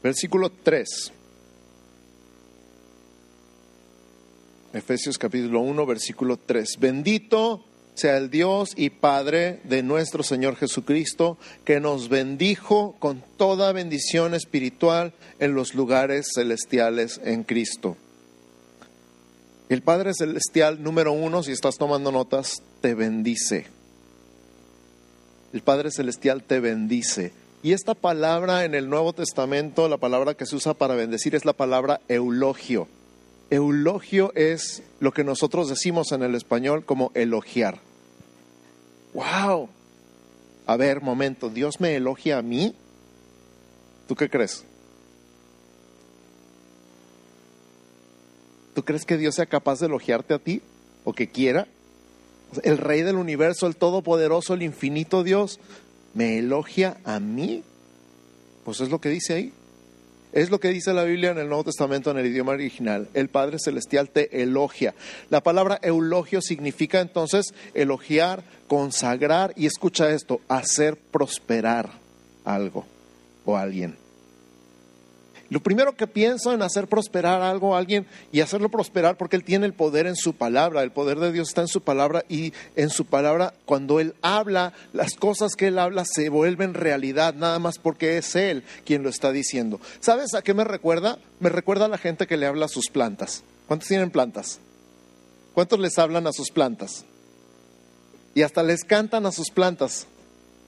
Versículo 0.03 0.49
3. 0.51 1.13
Efesios 4.73 5.19
capítulo 5.19 5.61
1, 5.61 5.85
versículo 5.85 6.39
3. 6.39 6.79
Bendito 6.81 7.63
sea 7.93 8.17
el 8.17 8.31
Dios 8.31 8.73
y 8.75 8.89
Padre 8.89 9.61
de 9.65 9.83
nuestro 9.83 10.23
Señor 10.23 10.57
Jesucristo, 10.57 11.37
que 11.67 11.79
nos 11.79 12.09
bendijo 12.09 12.97
con 13.01 13.23
toda 13.37 13.73
bendición 13.73 14.33
espiritual 14.33 15.13
en 15.41 15.53
los 15.53 15.75
lugares 15.75 16.29
celestiales 16.35 17.21
en 17.23 17.45
Cristo. 17.45 17.99
El 19.69 19.83
Padre 19.83 20.15
Celestial 20.15 20.83
número 20.83 21.13
uno, 21.13 21.43
si 21.43 21.53
estás 21.53 21.77
tomando 21.77 22.11
notas, 22.11 22.63
te 22.81 22.95
bendice 22.95 23.78
el 25.53 25.63
Padre 25.63 25.91
Celestial 25.91 26.43
te 26.43 26.61
bendice. 26.61 27.33
Y 27.63 27.73
esta 27.73 27.95
palabra 27.95 28.65
en 28.65 28.75
el 28.75 28.89
Nuevo 28.89 29.13
Testamento, 29.13 29.89
la 29.89 29.97
palabra 29.97 30.35
que 30.35 30.47
se 30.47 30.57
usa 30.57 30.75
para 30.75 30.95
bendecir 30.95 31.35
es 31.35 31.45
la 31.45 31.53
palabra 31.53 32.01
eulogio. 32.09 32.87
Eulogio 33.51 34.33
es 34.35 34.83
lo 35.01 35.13
que 35.13 35.25
nosotros 35.25 35.69
decimos 35.69 36.13
en 36.13 36.23
el 36.23 36.35
español 36.35 36.85
como 36.85 37.11
elogiar. 37.15 37.81
¡Wow! 39.15 39.69
A 40.67 40.77
ver, 40.77 41.01
momento, 41.01 41.49
¿Dios 41.49 41.81
me 41.81 41.97
elogia 41.97 42.39
a 42.39 42.43
mí? 42.43 42.75
¿Tú 44.07 44.15
qué 44.15 44.29
crees? 44.29 44.65
¿Tú 48.75 48.85
crees 48.85 49.05
que 49.05 49.17
Dios 49.17 49.35
sea 49.35 49.47
capaz 49.47 49.81
de 49.81 49.87
elogiarte 49.87 50.35
a 50.35 50.39
ti? 50.39 50.63
¿O 51.05 51.13
que 51.13 51.31
quiera? 51.31 51.67
El 52.63 52.79
Rey 52.79 53.03
del 53.03 53.17
universo, 53.17 53.67
el 53.67 53.77
Todopoderoso, 53.77 54.55
el 54.55 54.63
infinito 54.63 55.23
Dios, 55.23 55.61
me 56.15 56.39
elogia 56.39 56.99
a 57.05 57.21
mí. 57.21 57.63
Pues 58.65 58.81
es 58.81 58.91
lo 58.91 59.01
que 59.01 59.11
dice 59.11 59.35
ahí. 59.35 59.53
Es 60.33 60.51
lo 60.51 60.61
que 60.61 60.69
dice 60.69 60.93
la 60.93 61.05
Biblia 61.05 61.31
en 61.31 61.39
el 61.39 61.49
Nuevo 61.49 61.65
Testamento 61.65 62.11
en 62.11 62.19
el 62.19 62.27
idioma 62.27 62.53
original. 62.53 63.09
El 63.15 63.29
Padre 63.29 63.59
Celestial 63.59 64.11
te 64.11 64.43
elogia. 64.43 64.95
La 65.31 65.43
palabra 65.43 65.79
eulogio 65.83 66.43
significa 66.43 67.01
entonces 67.01 67.55
elogiar, 67.73 68.45
consagrar 68.67 69.55
y 69.57 69.67
escucha 69.67 70.11
esto, 70.11 70.43
hacer 70.49 70.97
prosperar 70.97 71.91
algo 72.45 72.85
o 73.47 73.57
alguien. 73.57 73.97
Lo 75.51 75.61
primero 75.61 75.97
que 75.97 76.07
pienso 76.07 76.53
en 76.53 76.61
hacer 76.61 76.89
prosperar 76.89 77.41
algo 77.41 77.75
a 77.75 77.79
alguien 77.79 78.07
y 78.33 78.41
hacerlo 78.41 78.69
prosperar 78.69 79.17
porque 79.17 79.37
Él 79.37 79.45
tiene 79.45 79.65
el 79.65 79.73
poder 79.73 80.07
en 80.07 80.17
su 80.17 80.35
palabra, 80.35 80.83
el 80.83 80.91
poder 80.91 81.19
de 81.19 81.33
Dios 81.33 81.49
está 81.49 81.63
en 81.63 81.69
su 81.69 81.81
palabra 81.81 82.23
y 82.29 82.53
en 82.77 82.91
su 82.91 83.07
palabra 83.07 83.55
cuando 83.65 83.99
Él 83.99 84.15
habla, 84.21 84.75
las 84.93 85.15
cosas 85.15 85.55
que 85.55 85.69
Él 85.69 85.79
habla 85.79 86.05
se 86.05 86.29
vuelven 86.29 86.75
realidad, 86.75 87.33
nada 87.35 87.59
más 87.59 87.79
porque 87.79 88.19
es 88.19 88.37
Él 88.37 88.63
quien 88.85 89.03
lo 89.03 89.09
está 89.09 89.33
diciendo. 89.33 89.81
¿Sabes 90.01 90.35
a 90.35 90.43
qué 90.43 90.53
me 90.53 90.65
recuerda? 90.65 91.19
Me 91.41 91.49
recuerda 91.49 91.87
a 91.87 91.89
la 91.89 91.99
gente 91.99 92.27
que 92.27 92.37
le 92.37 92.47
habla 92.47 92.67
a 92.67 92.69
sus 92.69 92.91
plantas. 92.91 93.43
¿Cuántos 93.67 93.89
tienen 93.89 94.11
plantas? 94.11 94.61
¿Cuántos 95.55 95.79
les 95.79 95.99
hablan 95.99 96.27
a 96.27 96.33
sus 96.33 96.51
plantas? 96.51 97.07
Y 98.35 98.43
hasta 98.43 98.63
les 98.63 98.85
cantan 98.85 99.25
a 99.25 99.33
sus 99.33 99.51
plantas. 99.51 100.07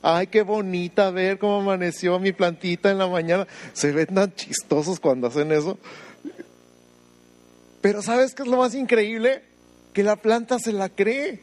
Ay, 0.03 0.29
qué 0.29 0.43
bonita 0.43 1.11
ver 1.11 1.39
cómo 1.39 1.61
amaneció 1.61 2.19
mi 2.19 2.33
plantita 2.33 2.91
en 2.91 2.99
la 2.99 3.07
mañana. 3.07 3.47
Se 3.75 3.93
ven 3.93 4.15
tan 4.15 4.35
chistosos 4.35 4.99
cuando 4.99 5.27
hacen 5.27 5.53
eso. 5.53 5.79
Pero 7.83 8.03
¿sabes 8.03 8.35
qué 8.35 8.43
es 8.43 8.49
lo 8.49 8.59
más 8.59 8.75
increíble? 8.75 9.43
Que 9.93 10.03
la 10.03 10.17
planta 10.17 10.59
se 10.59 10.73
la 10.73 10.89
cree. 10.89 11.43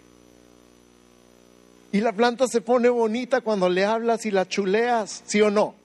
Y 1.91 2.01
la 2.01 2.13
planta 2.13 2.47
se 2.47 2.61
pone 2.61 2.89
bonita 2.89 3.41
cuando 3.41 3.69
le 3.69 3.85
hablas 3.85 4.25
y 4.25 4.31
la 4.31 4.47
chuleas, 4.47 5.23
¿sí 5.25 5.41
o 5.41 5.51
no? 5.51 5.75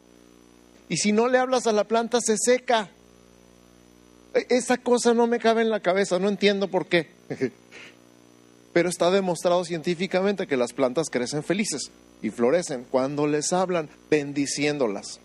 Y 0.88 0.97
si 0.97 1.12
no 1.12 1.29
le 1.29 1.38
hablas 1.38 1.67
a 1.67 1.73
la 1.73 1.85
planta, 1.85 2.21
se 2.21 2.37
seca. 2.38 2.91
E, 4.35 4.47
esa 4.50 4.79
cosa 4.79 5.14
no 5.14 5.26
me 5.26 5.38
cabe 5.38 5.62
en 5.62 5.71
la 5.71 5.81
cabeza, 5.81 6.19
no 6.19 6.29
entiendo 6.29 6.69
por 6.69 6.87
qué. 6.87 7.11
Pero 8.73 8.88
está 8.88 9.11
demostrado 9.11 9.64
científicamente 9.64 10.47
que 10.47 10.57
las 10.57 10.73
plantas 10.73 11.09
crecen 11.11 11.43
felices 11.43 11.91
y 12.23 12.31
florecen 12.31 12.87
cuando 12.91 13.26
les 13.26 13.52
hablan 13.52 13.91
bendiciéndolas. 14.11 15.21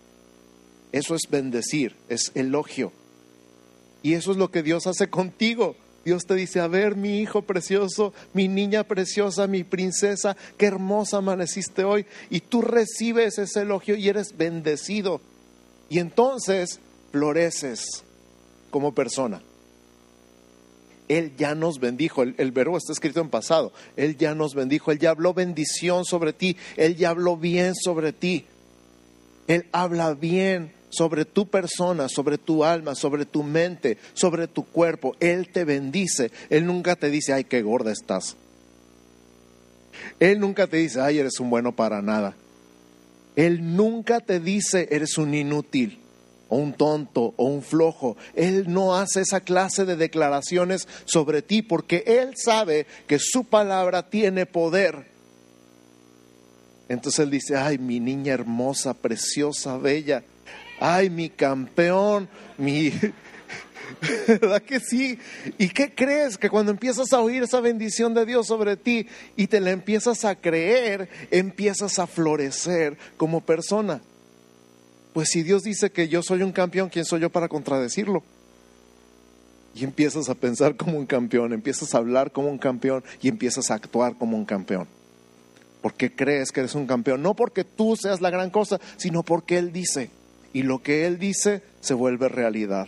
Eso 0.92 1.14
es 1.14 1.22
bendecir, 1.30 1.94
es 2.08 2.32
elogio. 2.34 2.92
Y 4.02 4.14
eso 4.14 4.32
es 4.32 4.36
lo 4.36 4.50
que 4.50 4.62
Dios 4.62 4.86
hace 4.86 5.08
contigo. 5.08 5.76
Dios 6.04 6.24
te 6.26 6.34
dice, 6.34 6.60
a 6.60 6.68
ver, 6.68 6.96
mi 6.96 7.20
hijo 7.20 7.42
precioso, 7.42 8.14
mi 8.32 8.48
niña 8.48 8.84
preciosa, 8.84 9.46
mi 9.46 9.64
princesa, 9.64 10.36
qué 10.56 10.66
hermosa 10.66 11.18
amaneciste 11.18 11.84
hoy. 11.84 12.06
Y 12.30 12.40
tú 12.40 12.62
recibes 12.62 13.38
ese 13.38 13.62
elogio 13.62 13.96
y 13.96 14.08
eres 14.08 14.36
bendecido. 14.36 15.20
Y 15.90 15.98
entonces 15.98 16.80
floreces 17.12 18.04
como 18.70 18.94
persona. 18.94 19.42
Él 21.08 21.32
ya 21.36 21.54
nos 21.54 21.80
bendijo. 21.80 22.22
El, 22.22 22.52
verbo 22.52 22.76
está 22.76 22.92
escrito 22.92 23.20
en 23.20 23.30
pasado. 23.30 23.72
Él 23.96 24.16
ya 24.16 24.34
nos 24.34 24.54
bendijo. 24.54 24.92
Él 24.92 24.98
ya 24.98 25.10
habló 25.10 25.34
bendición 25.34 26.04
sobre 26.04 26.32
ti. 26.32 26.56
Él 26.76 26.96
ya 26.96 27.10
habló 27.10 27.36
bien 27.36 27.74
sobre 27.74 28.12
ti. 28.12 28.44
Él 29.46 29.66
habla 29.72 30.14
bien 30.14 30.72
sobre 30.90 31.24
tu 31.24 31.48
persona, 31.48 32.08
sobre 32.08 32.38
tu 32.38 32.64
alma, 32.64 32.94
sobre 32.94 33.24
tu 33.24 33.42
mente, 33.42 33.98
sobre 34.12 34.46
tu 34.46 34.64
cuerpo. 34.64 35.16
Él 35.20 35.48
te 35.48 35.64
bendice. 35.64 36.30
Él 36.50 36.66
nunca 36.66 36.96
te 36.96 37.10
dice, 37.10 37.32
ay, 37.32 37.44
qué 37.44 37.62
gorda 37.62 37.90
estás. 37.90 38.36
Él 40.20 40.38
nunca 40.40 40.66
te 40.66 40.76
dice, 40.76 41.00
ay, 41.00 41.18
eres 41.18 41.40
un 41.40 41.50
bueno 41.50 41.74
para 41.74 42.02
nada. 42.02 42.36
Él 43.36 43.76
nunca 43.76 44.20
te 44.20 44.40
dice, 44.40 44.88
eres 44.90 45.16
un 45.16 45.34
inútil 45.34 45.98
o 46.48 46.56
un 46.56 46.72
tonto 46.72 47.34
o 47.36 47.44
un 47.44 47.62
flojo. 47.62 48.16
Él 48.34 48.64
no 48.68 48.96
hace 48.96 49.20
esa 49.20 49.40
clase 49.40 49.84
de 49.84 49.96
declaraciones 49.96 50.88
sobre 51.04 51.42
ti 51.42 51.62
porque 51.62 52.04
Él 52.06 52.34
sabe 52.36 52.86
que 53.06 53.18
su 53.18 53.44
palabra 53.44 54.08
tiene 54.08 54.46
poder. 54.46 55.06
Entonces 56.88 57.20
Él 57.20 57.30
dice, 57.30 57.56
ay, 57.56 57.78
mi 57.78 58.00
niña 58.00 58.32
hermosa, 58.32 58.94
preciosa, 58.94 59.76
bella, 59.76 60.24
ay, 60.80 61.10
mi 61.10 61.28
campeón, 61.28 62.28
mi... 62.56 62.92
¿Verdad 64.28 64.62
que 64.62 64.80
sí? 64.80 65.18
¿Y 65.56 65.70
qué 65.70 65.94
crees? 65.94 66.36
Que 66.36 66.50
cuando 66.50 66.70
empiezas 66.70 67.12
a 67.12 67.20
oír 67.20 67.42
esa 67.42 67.60
bendición 67.60 68.12
de 68.12 68.26
Dios 68.26 68.46
sobre 68.46 68.76
ti 68.76 69.06
y 69.34 69.46
te 69.46 69.60
la 69.60 69.70
empiezas 69.70 70.24
a 70.24 70.34
creer, 70.34 71.08
empiezas 71.30 71.98
a 71.98 72.06
florecer 72.06 72.98
como 73.16 73.40
persona. 73.40 74.02
Pues 75.18 75.30
si 75.30 75.42
Dios 75.42 75.64
dice 75.64 75.90
que 75.90 76.06
yo 76.06 76.22
soy 76.22 76.44
un 76.44 76.52
campeón, 76.52 76.90
¿quién 76.90 77.04
soy 77.04 77.18
yo 77.22 77.28
para 77.28 77.48
contradecirlo? 77.48 78.22
Y 79.74 79.82
empiezas 79.82 80.28
a 80.28 80.36
pensar 80.36 80.76
como 80.76 80.96
un 80.96 81.06
campeón, 81.06 81.52
empiezas 81.52 81.92
a 81.92 81.98
hablar 81.98 82.30
como 82.30 82.46
un 82.46 82.58
campeón 82.58 83.02
y 83.20 83.26
empiezas 83.26 83.72
a 83.72 83.74
actuar 83.74 84.14
como 84.16 84.36
un 84.36 84.44
campeón. 84.44 84.86
Porque 85.82 86.14
crees 86.14 86.52
que 86.52 86.60
eres 86.60 86.76
un 86.76 86.86
campeón, 86.86 87.20
no 87.20 87.34
porque 87.34 87.64
tú 87.64 87.96
seas 87.96 88.20
la 88.20 88.30
gran 88.30 88.50
cosa, 88.50 88.78
sino 88.96 89.24
porque 89.24 89.58
Él 89.58 89.72
dice. 89.72 90.10
Y 90.52 90.62
lo 90.62 90.84
que 90.84 91.04
Él 91.04 91.18
dice 91.18 91.62
se 91.80 91.94
vuelve 91.94 92.28
realidad. 92.28 92.86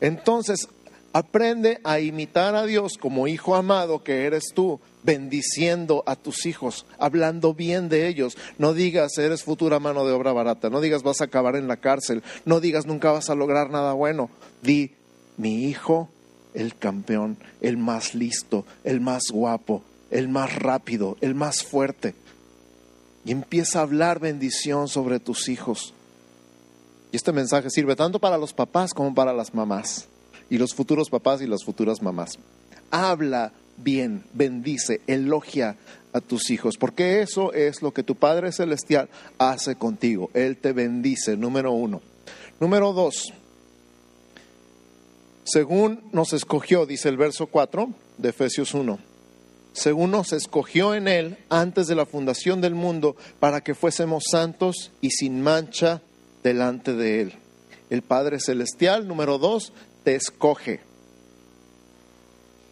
Entonces, 0.00 0.68
aprende 1.14 1.80
a 1.84 2.00
imitar 2.00 2.56
a 2.56 2.66
Dios 2.66 2.98
como 2.98 3.28
hijo 3.28 3.54
amado 3.54 4.02
que 4.02 4.24
eres 4.24 4.46
tú, 4.52 4.80
bendiciendo 5.04 6.02
a 6.06 6.16
tus 6.16 6.44
hijos, 6.44 6.86
hablando 6.98 7.54
bien 7.54 7.88
de 7.88 8.08
ellos. 8.08 8.36
No 8.58 8.74
digas, 8.74 9.16
eres 9.18 9.44
futura 9.44 9.78
mano 9.78 10.04
de 10.04 10.12
obra 10.12 10.32
barata, 10.32 10.70
no 10.70 10.80
digas, 10.80 11.04
vas 11.04 11.20
a 11.20 11.26
acabar 11.26 11.54
en 11.54 11.68
la 11.68 11.76
cárcel, 11.76 12.24
no 12.44 12.58
digas, 12.58 12.84
nunca 12.84 13.12
vas 13.12 13.30
a 13.30 13.36
lograr 13.36 13.70
nada 13.70 13.92
bueno. 13.92 14.28
Di, 14.60 14.90
mi 15.36 15.66
hijo, 15.66 16.08
el 16.52 16.74
campeón, 16.74 17.36
el 17.60 17.76
más 17.76 18.16
listo, 18.16 18.66
el 18.82 19.00
más 19.00 19.30
guapo, 19.30 19.84
el 20.10 20.28
más 20.28 20.56
rápido, 20.56 21.16
el 21.20 21.36
más 21.36 21.62
fuerte. 21.62 22.16
Y 23.24 23.30
empieza 23.30 23.78
a 23.78 23.82
hablar 23.82 24.18
bendición 24.18 24.88
sobre 24.88 25.20
tus 25.20 25.48
hijos. 25.48 25.94
Y 27.12 27.16
este 27.16 27.30
mensaje 27.30 27.70
sirve 27.70 27.94
tanto 27.94 28.18
para 28.18 28.36
los 28.36 28.52
papás 28.52 28.92
como 28.92 29.14
para 29.14 29.32
las 29.32 29.54
mamás, 29.54 30.08
y 30.50 30.58
los 30.58 30.74
futuros 30.74 31.10
papás 31.10 31.42
y 31.42 31.46
las 31.46 31.64
futuras 31.64 32.02
mamás. 32.02 32.38
Habla 32.90 33.52
bien, 33.76 34.24
bendice, 34.32 35.00
elogia 35.06 35.76
a 36.12 36.20
tus 36.20 36.50
hijos, 36.50 36.76
porque 36.76 37.22
eso 37.22 37.52
es 37.52 37.82
lo 37.82 37.92
que 37.92 38.02
tu 38.02 38.14
Padre 38.14 38.52
Celestial 38.52 39.08
hace 39.38 39.74
contigo. 39.76 40.30
Él 40.32 40.56
te 40.56 40.72
bendice, 40.72 41.36
número 41.36 41.72
uno. 41.72 42.00
Número 42.60 42.92
dos, 42.92 43.32
según 45.44 46.00
nos 46.12 46.32
escogió, 46.32 46.86
dice 46.86 47.10
el 47.10 47.18
verso 47.18 47.48
4 47.48 47.90
de 48.16 48.28
Efesios 48.30 48.72
1, 48.72 48.98
según 49.74 50.12
nos 50.12 50.32
escogió 50.32 50.94
en 50.94 51.06
Él 51.06 51.36
antes 51.50 51.86
de 51.86 51.94
la 51.94 52.06
fundación 52.06 52.62
del 52.62 52.74
mundo 52.74 53.16
para 53.40 53.60
que 53.60 53.74
fuésemos 53.74 54.24
santos 54.30 54.92
y 55.02 55.10
sin 55.10 55.42
mancha 55.42 56.00
delante 56.42 56.94
de 56.94 57.20
Él. 57.20 57.34
El 57.90 58.00
Padre 58.00 58.40
Celestial, 58.40 59.06
número 59.06 59.36
dos, 59.36 59.74
te 60.04 60.14
escoge. 60.14 60.80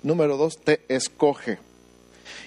Número 0.03 0.37
dos, 0.37 0.59
te 0.59 0.83
escoge. 0.89 1.59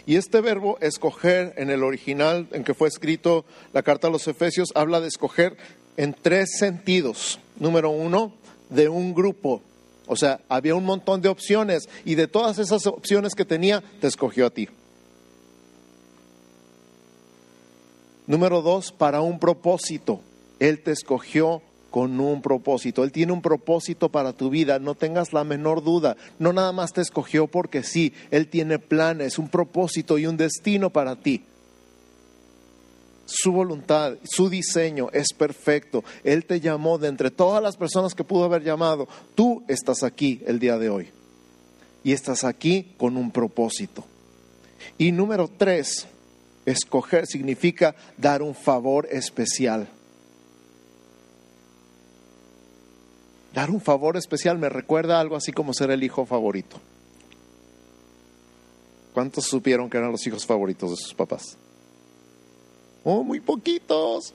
Y 0.05 0.17
este 0.17 0.39
verbo 0.41 0.77
escoger 0.81 1.53
en 1.57 1.69
el 1.69 1.83
original 1.83 2.47
en 2.51 2.63
que 2.63 2.73
fue 2.73 2.87
escrito 2.87 3.43
la 3.73 3.81
carta 3.81 4.07
a 4.07 4.11
los 4.11 4.27
Efesios 4.27 4.69
habla 4.75 5.01
de 5.01 5.07
escoger 5.07 5.57
en 5.97 6.13
tres 6.13 6.57
sentidos. 6.59 7.39
Número 7.57 7.89
uno, 7.89 8.33
de 8.69 8.87
un 8.89 9.13
grupo. 9.13 9.61
O 10.07 10.15
sea, 10.15 10.41
había 10.49 10.75
un 10.75 10.85
montón 10.85 11.21
de 11.21 11.29
opciones 11.29 11.89
y 12.03 12.15
de 12.15 12.27
todas 12.27 12.59
esas 12.59 12.85
opciones 12.85 13.33
que 13.33 13.45
tenía, 13.45 13.83
te 13.99 14.07
escogió 14.07 14.45
a 14.45 14.51
ti. 14.51 14.69
Número 18.27 18.61
dos, 18.61 18.91
para 18.91 19.21
un 19.21 19.39
propósito. 19.39 20.19
Él 20.59 20.81
te 20.83 20.91
escogió 20.91 21.61
con 21.95 22.19
un 22.19 22.41
propósito. 22.41 23.05
Él 23.05 23.13
tiene 23.13 23.31
un 23.31 23.41
propósito 23.41 24.09
para 24.09 24.33
tu 24.33 24.49
vida, 24.49 24.79
no 24.79 24.95
tengas 24.95 25.31
la 25.31 25.45
menor 25.45 25.81
duda. 25.81 26.17
No 26.39 26.51
nada 26.51 26.73
más 26.73 26.91
te 26.91 26.99
escogió 26.99 27.47
porque 27.47 27.83
sí, 27.83 28.11
Él 28.31 28.49
tiene 28.49 28.79
planes, 28.79 29.39
un 29.39 29.47
propósito 29.47 30.17
y 30.17 30.25
un 30.27 30.35
destino 30.35 30.89
para 30.89 31.15
ti. 31.15 31.45
Su 33.25 33.53
voluntad, 33.53 34.17
su 34.25 34.49
diseño 34.49 35.07
es 35.13 35.31
perfecto. 35.31 36.03
Él 36.25 36.43
te 36.43 36.59
llamó 36.59 36.97
de 36.97 37.07
entre 37.07 37.31
todas 37.31 37.63
las 37.63 37.77
personas 37.77 38.13
que 38.13 38.25
pudo 38.25 38.43
haber 38.43 38.61
llamado. 38.61 39.07
Tú 39.33 39.63
estás 39.69 40.03
aquí 40.03 40.41
el 40.47 40.59
día 40.59 40.77
de 40.77 40.89
hoy. 40.89 41.07
Y 42.03 42.11
estás 42.11 42.43
aquí 42.43 42.91
con 42.97 43.15
un 43.15 43.31
propósito. 43.31 44.03
Y 44.97 45.13
número 45.13 45.47
tres, 45.47 46.07
escoger 46.65 47.25
significa 47.25 47.95
dar 48.17 48.41
un 48.41 48.53
favor 48.53 49.07
especial. 49.09 49.87
Dar 53.55 53.71
un 53.71 53.79
favor 53.79 54.17
especial 54.17 54.57
me 54.57 54.67
recuerda 54.67 55.21
algo 55.21 55.37
así 55.37 55.53
como 55.53 55.73
ser 55.73 55.89
el 55.89 56.03
hijo 56.03 56.25
favorito. 56.25 56.75
¿Cuántos 59.13 59.45
supieron 59.45 59.89
que 59.89 59.97
eran 59.97 60.11
los 60.11 60.27
hijos 60.27 60.45
favoritos 60.45 60.89
de 60.89 60.97
sus 60.97 61.13
papás? 61.13 61.57
Oh, 63.05 63.23
muy 63.23 63.39
poquitos. 63.39 64.33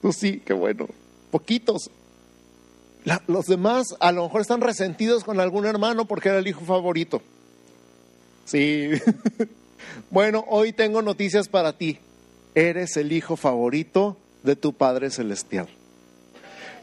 Pues 0.00 0.14
sí, 0.14 0.40
qué 0.46 0.52
bueno. 0.52 0.86
Poquitos. 1.32 1.90
los 3.26 3.46
demás 3.46 3.96
a 3.98 4.12
lo 4.12 4.22
mejor 4.22 4.42
están 4.42 4.60
resentidos 4.60 5.24
con 5.24 5.40
algún 5.40 5.66
hermano 5.66 6.04
porque 6.06 6.28
era 6.28 6.38
el 6.38 6.46
hijo 6.46 6.64
favorito. 6.64 7.20
Sí. 8.44 8.90
bueno, 10.10 10.44
hoy 10.46 10.72
tengo 10.72 11.02
noticias 11.02 11.48
para 11.48 11.76
ti. 11.76 11.98
Eres 12.54 12.96
el 12.96 13.10
hijo 13.10 13.34
favorito 13.34 14.16
de 14.44 14.54
tu 14.54 14.72
Padre 14.72 15.10
Celestial. 15.10 15.68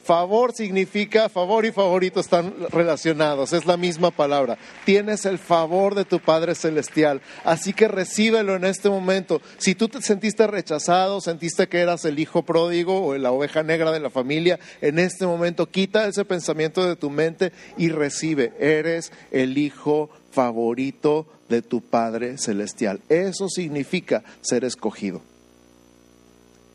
Favor 0.10 0.56
significa, 0.56 1.30
favor 1.30 1.66
y 1.66 1.72
favorito 1.72 2.20
están 2.20 2.52
relacionados, 2.72 3.54
es 3.54 3.68
la 3.68 3.78
misma 3.78 4.10
palabra. 4.10 4.58
Tienes 4.84 5.24
el 5.28 5.38
favor 5.38 5.94
de 5.94 6.04
tu 6.04 6.20
Padre 6.20 6.56
Celestial, 6.56 7.22
así 7.44 7.74
que 7.74 7.88
recíbelo 7.88 8.56
en 8.56 8.64
este 8.64 8.90
momento. 8.90 9.40
Si 9.60 9.76
tú 9.76 9.88
te 9.88 10.02
sentiste 10.02 10.48
rechazado, 10.48 11.22
sentiste 11.22 11.68
que 11.68 11.82
eras 11.82 12.06
el 12.06 12.18
hijo 12.18 12.42
pródigo 12.42 13.06
o 13.06 13.16
la 13.20 13.32
oveja 13.32 13.62
negra 13.62 13.92
de 13.92 14.00
la 14.00 14.10
familia, 14.10 14.60
en 14.82 14.98
este 14.98 15.28
momento 15.28 15.70
quita 15.70 16.08
ese 16.08 16.26
pensamiento 16.26 16.88
de 16.88 16.96
tu 16.96 17.12
mente 17.12 17.52
y 17.78 17.90
recibe. 17.90 18.54
Eres 18.60 19.12
el 19.30 19.60
hijo 19.60 20.10
favorito 20.32 21.28
de 21.50 21.62
tu 21.62 21.82
Padre 21.82 22.40
Celestial. 22.40 23.00
Eso 23.10 23.48
significa 23.48 24.24
ser 24.42 24.64
escogido 24.64 25.22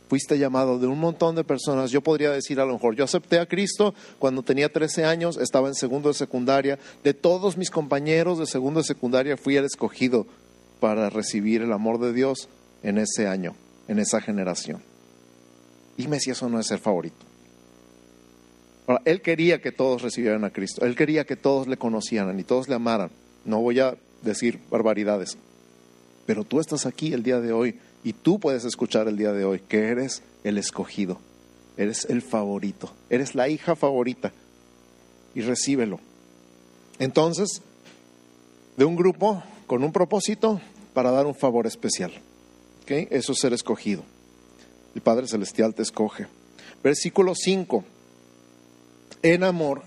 fuiste 0.09 0.39
llamado 0.39 0.79
de 0.79 0.87
un 0.87 0.99
montón 0.99 1.35
de 1.35 1.45
personas. 1.45 1.91
Yo 1.91 2.03
podría 2.03 2.31
decir 2.31 2.61
a 2.61 2.65
lo 2.65 2.75
mejor, 2.75 2.95
yo 2.95 3.05
acepté 3.05 3.39
a 3.39 3.47
Cristo 3.47 3.95
cuando 4.19 4.43
tenía 4.43 4.73
13 4.73 5.05
años, 5.05 5.37
estaba 5.37 5.69
en 5.69 5.75
segundo 5.75 6.09
de 6.09 6.15
secundaria. 6.15 6.79
De 7.03 7.15
todos 7.15 7.57
mis 7.57 7.71
compañeros 7.71 8.39
de 8.39 8.47
segundo 8.47 8.81
de 8.81 8.87
secundaria 8.87 9.37
fui 9.37 9.57
el 9.57 9.65
escogido 9.65 10.27
para 10.81 11.11
recibir 11.11 11.63
el 11.63 11.73
amor 11.73 11.99
de 11.99 12.13
Dios 12.13 12.49
en 12.83 12.99
ese 12.99 13.27
año, 13.27 13.57
en 13.89 13.99
esa 13.99 14.21
generación. 14.21 14.83
Dime 15.97 16.21
si 16.21 16.31
eso 16.31 16.49
no 16.49 16.61
es 16.61 16.67
ser 16.67 16.79
favorito. 16.79 17.25
Ahora, 18.87 19.01
él 19.07 19.23
quería 19.23 19.63
que 19.63 19.73
todos 19.73 20.03
recibieran 20.03 20.45
a 20.45 20.51
Cristo, 20.51 20.85
él 20.85 20.95
quería 20.95 21.25
que 21.25 21.37
todos 21.37 21.67
le 21.69 21.79
conocieran 21.79 22.39
y 22.39 22.45
todos 22.45 22.69
le 22.69 22.75
amaran. 22.75 23.11
No 23.45 23.61
voy 23.61 23.81
a 23.81 23.97
decir 24.23 24.61
barbaridades, 24.71 25.39
pero 26.27 26.45
tú 26.45 26.61
estás 26.61 26.85
aquí 26.85 27.13
el 27.13 27.23
día 27.23 27.41
de 27.41 27.53
hoy 27.53 27.79
y 28.05 28.13
tú 28.13 28.39
puedes 28.39 28.65
escuchar 28.65 29.09
el 29.09 29.17
día 29.17 29.33
de 29.33 29.45
hoy 29.45 29.61
que 29.61 29.89
eres 29.89 30.23
el 30.45 30.59
escogido, 30.59 31.19
eres 31.77 32.05
el 32.05 32.23
favorito, 32.23 32.93
eres 33.09 33.35
la 33.35 33.49
hija 33.49 33.75
favorita 33.75 34.33
y 35.35 35.41
recíbelo. 35.41 35.99
Entonces, 36.99 37.63
de 38.77 38.85
un 38.85 38.95
grupo 38.95 39.43
con 39.67 39.83
un 39.83 39.93
propósito 39.93 40.61
para 40.93 41.11
dar 41.11 41.27
un 41.27 41.35
favor 41.35 41.67
especial. 41.67 42.13
Eso 42.87 43.33
es 43.33 43.39
ser 43.39 43.55
escogido. 43.55 44.05
El 44.95 45.01
Padre 45.01 45.27
Celestial 45.27 45.75
te 45.75 45.83
escoge. 45.83 46.27
Versículo 46.83 47.35
5. 47.35 47.83
En 49.23 49.43
amor, 49.43 49.83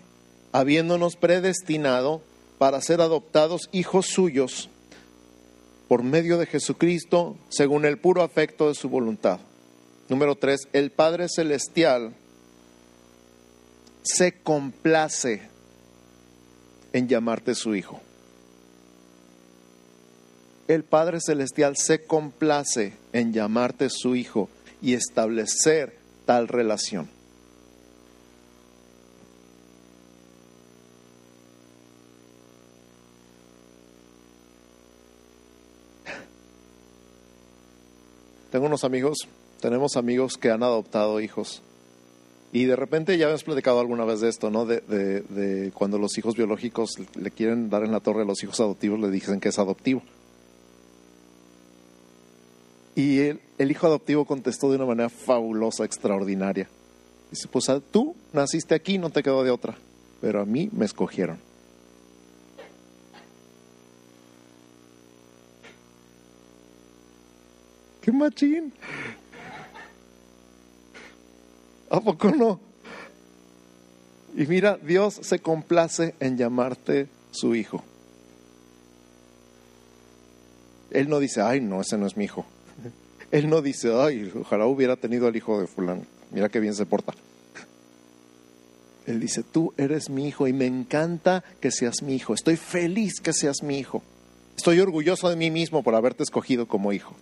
habiéndonos 0.51 1.15
predestinado 1.15 2.21
para 2.57 2.81
ser 2.81 3.01
adoptados 3.01 3.69
hijos 3.71 4.07
suyos 4.07 4.69
por 5.87 6.03
medio 6.03 6.37
de 6.37 6.45
Jesucristo, 6.45 7.37
según 7.49 7.85
el 7.85 7.97
puro 7.97 8.21
afecto 8.21 8.67
de 8.67 8.75
su 8.75 8.89
voluntad. 8.89 9.39
Número 10.09 10.35
tres, 10.35 10.67
el 10.73 10.91
Padre 10.91 11.27
Celestial 11.29 12.13
se 14.03 14.33
complace 14.41 15.41
en 16.93 17.07
llamarte 17.07 17.55
su 17.55 17.75
hijo. 17.75 18.01
El 20.67 20.83
Padre 20.83 21.19
Celestial 21.25 21.77
se 21.77 22.03
complace 22.05 22.93
en 23.13 23.33
llamarte 23.33 23.89
su 23.89 24.15
hijo 24.15 24.49
y 24.81 24.93
establecer 24.93 25.97
tal 26.25 26.47
relación. 26.47 27.16
Tengo 38.57 38.65
unos 38.65 38.85
amigos, 38.85 39.27
tenemos 39.61 39.97
amigos 39.97 40.35
que 40.35 40.49
han 40.49 40.63
adoptado 40.63 41.21
hijos. 41.21 41.61
Y 42.51 42.65
de 42.65 42.75
repente 42.75 43.15
ya 43.15 43.25
habíamos 43.25 43.43
platicado 43.43 43.79
alguna 43.79 44.03
vez 44.03 44.19
de 44.19 44.29
esto, 44.29 44.49
¿no? 44.49 44.65
De, 44.65 45.71
cuando 45.75 45.99
los 45.99 46.17
hijos 46.17 46.35
biológicos 46.35 46.95
le 47.13 47.29
quieren 47.29 47.69
dar 47.69 47.83
en 47.83 47.91
la 47.91 47.99
torre 47.99 48.23
a 48.23 48.25
los 48.25 48.41
hijos 48.41 48.59
adoptivos, 48.59 48.99
le 48.99 49.11
dicen 49.11 49.39
que 49.39 49.49
es 49.49 49.59
adoptivo. 49.59 50.01
Y 52.95 53.19
el, 53.19 53.41
el 53.59 53.69
hijo 53.69 53.85
adoptivo 53.85 54.25
contestó 54.25 54.71
de 54.71 54.77
una 54.77 54.87
manera 54.87 55.09
fabulosa, 55.09 55.85
extraordinaria. 55.85 56.67
Dice, 57.29 57.47
pues 57.49 57.69
ah, 57.69 57.79
tú 57.91 58.15
naciste 58.33 58.73
aquí, 58.73 58.97
no 58.97 59.11
te 59.11 59.21
quedó 59.21 59.43
de 59.43 59.51
otra, 59.51 59.77
pero 60.19 60.41
a 60.41 60.45
mí 60.45 60.67
me 60.71 60.85
escogieron. 60.85 61.46
¡Qué 68.07 68.13
machín! 68.13 68.71
¿A 71.89 71.99
poco 71.99 72.31
no? 72.31 72.57
Y 74.33 74.45
mira, 74.45 74.77
Dios 74.81 75.19
se 75.23 75.39
complace 75.39 76.15
en 76.21 76.37
llamarte 76.37 77.09
su 77.31 77.53
hijo. 77.53 77.83
Él 80.89 81.09
no 81.09 81.19
dice, 81.19 81.41
ay, 81.41 81.59
no, 81.59 81.81
ese 81.81 81.97
no 81.97 82.07
es 82.07 82.15
mi 82.15 82.23
hijo. 82.23 82.45
Él 83.29 83.49
no 83.49 83.61
dice, 83.61 83.91
ay, 83.93 84.31
ojalá 84.39 84.67
hubiera 84.67 84.95
tenido 84.95 85.27
al 85.27 85.35
hijo 85.35 85.59
de 85.59 85.67
fulano. 85.67 86.05
Mira 86.31 86.47
qué 86.47 86.61
bien 86.61 86.75
se 86.75 86.85
porta. 86.85 87.13
Él 89.05 89.19
dice, 89.19 89.43
tú 89.43 89.73
eres 89.75 90.09
mi 90.09 90.29
hijo 90.29 90.47
y 90.47 90.53
me 90.53 90.65
encanta 90.65 91.43
que 91.59 91.71
seas 91.71 92.01
mi 92.03 92.15
hijo. 92.15 92.33
Estoy 92.33 92.55
feliz 92.55 93.19
que 93.19 93.33
seas 93.33 93.63
mi 93.63 93.77
hijo. 93.77 94.01
Estoy 94.55 94.79
orgulloso 94.79 95.27
de 95.27 95.35
mí 95.35 95.51
mismo 95.51 95.83
por 95.83 95.93
haberte 95.93 96.23
escogido 96.23 96.69
como 96.69 96.93
hijo 96.93 97.13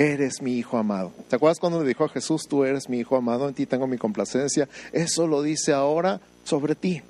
eres 0.00 0.40
mi 0.40 0.56
hijo 0.56 0.78
amado. 0.78 1.12
¿Te 1.28 1.36
acuerdas 1.36 1.60
cuando 1.60 1.82
le 1.82 1.86
dijo 1.86 2.04
a 2.04 2.08
Jesús, 2.08 2.48
tú 2.48 2.64
eres 2.64 2.88
mi 2.88 3.00
hijo 3.00 3.16
amado, 3.16 3.46
en 3.46 3.54
ti 3.54 3.66
tengo 3.66 3.86
mi 3.86 3.98
complacencia? 3.98 4.66
Eso 4.92 5.26
lo 5.26 5.42
dice 5.42 5.74
ahora 5.74 6.22
sobre 6.42 6.74
ti. 6.74 7.02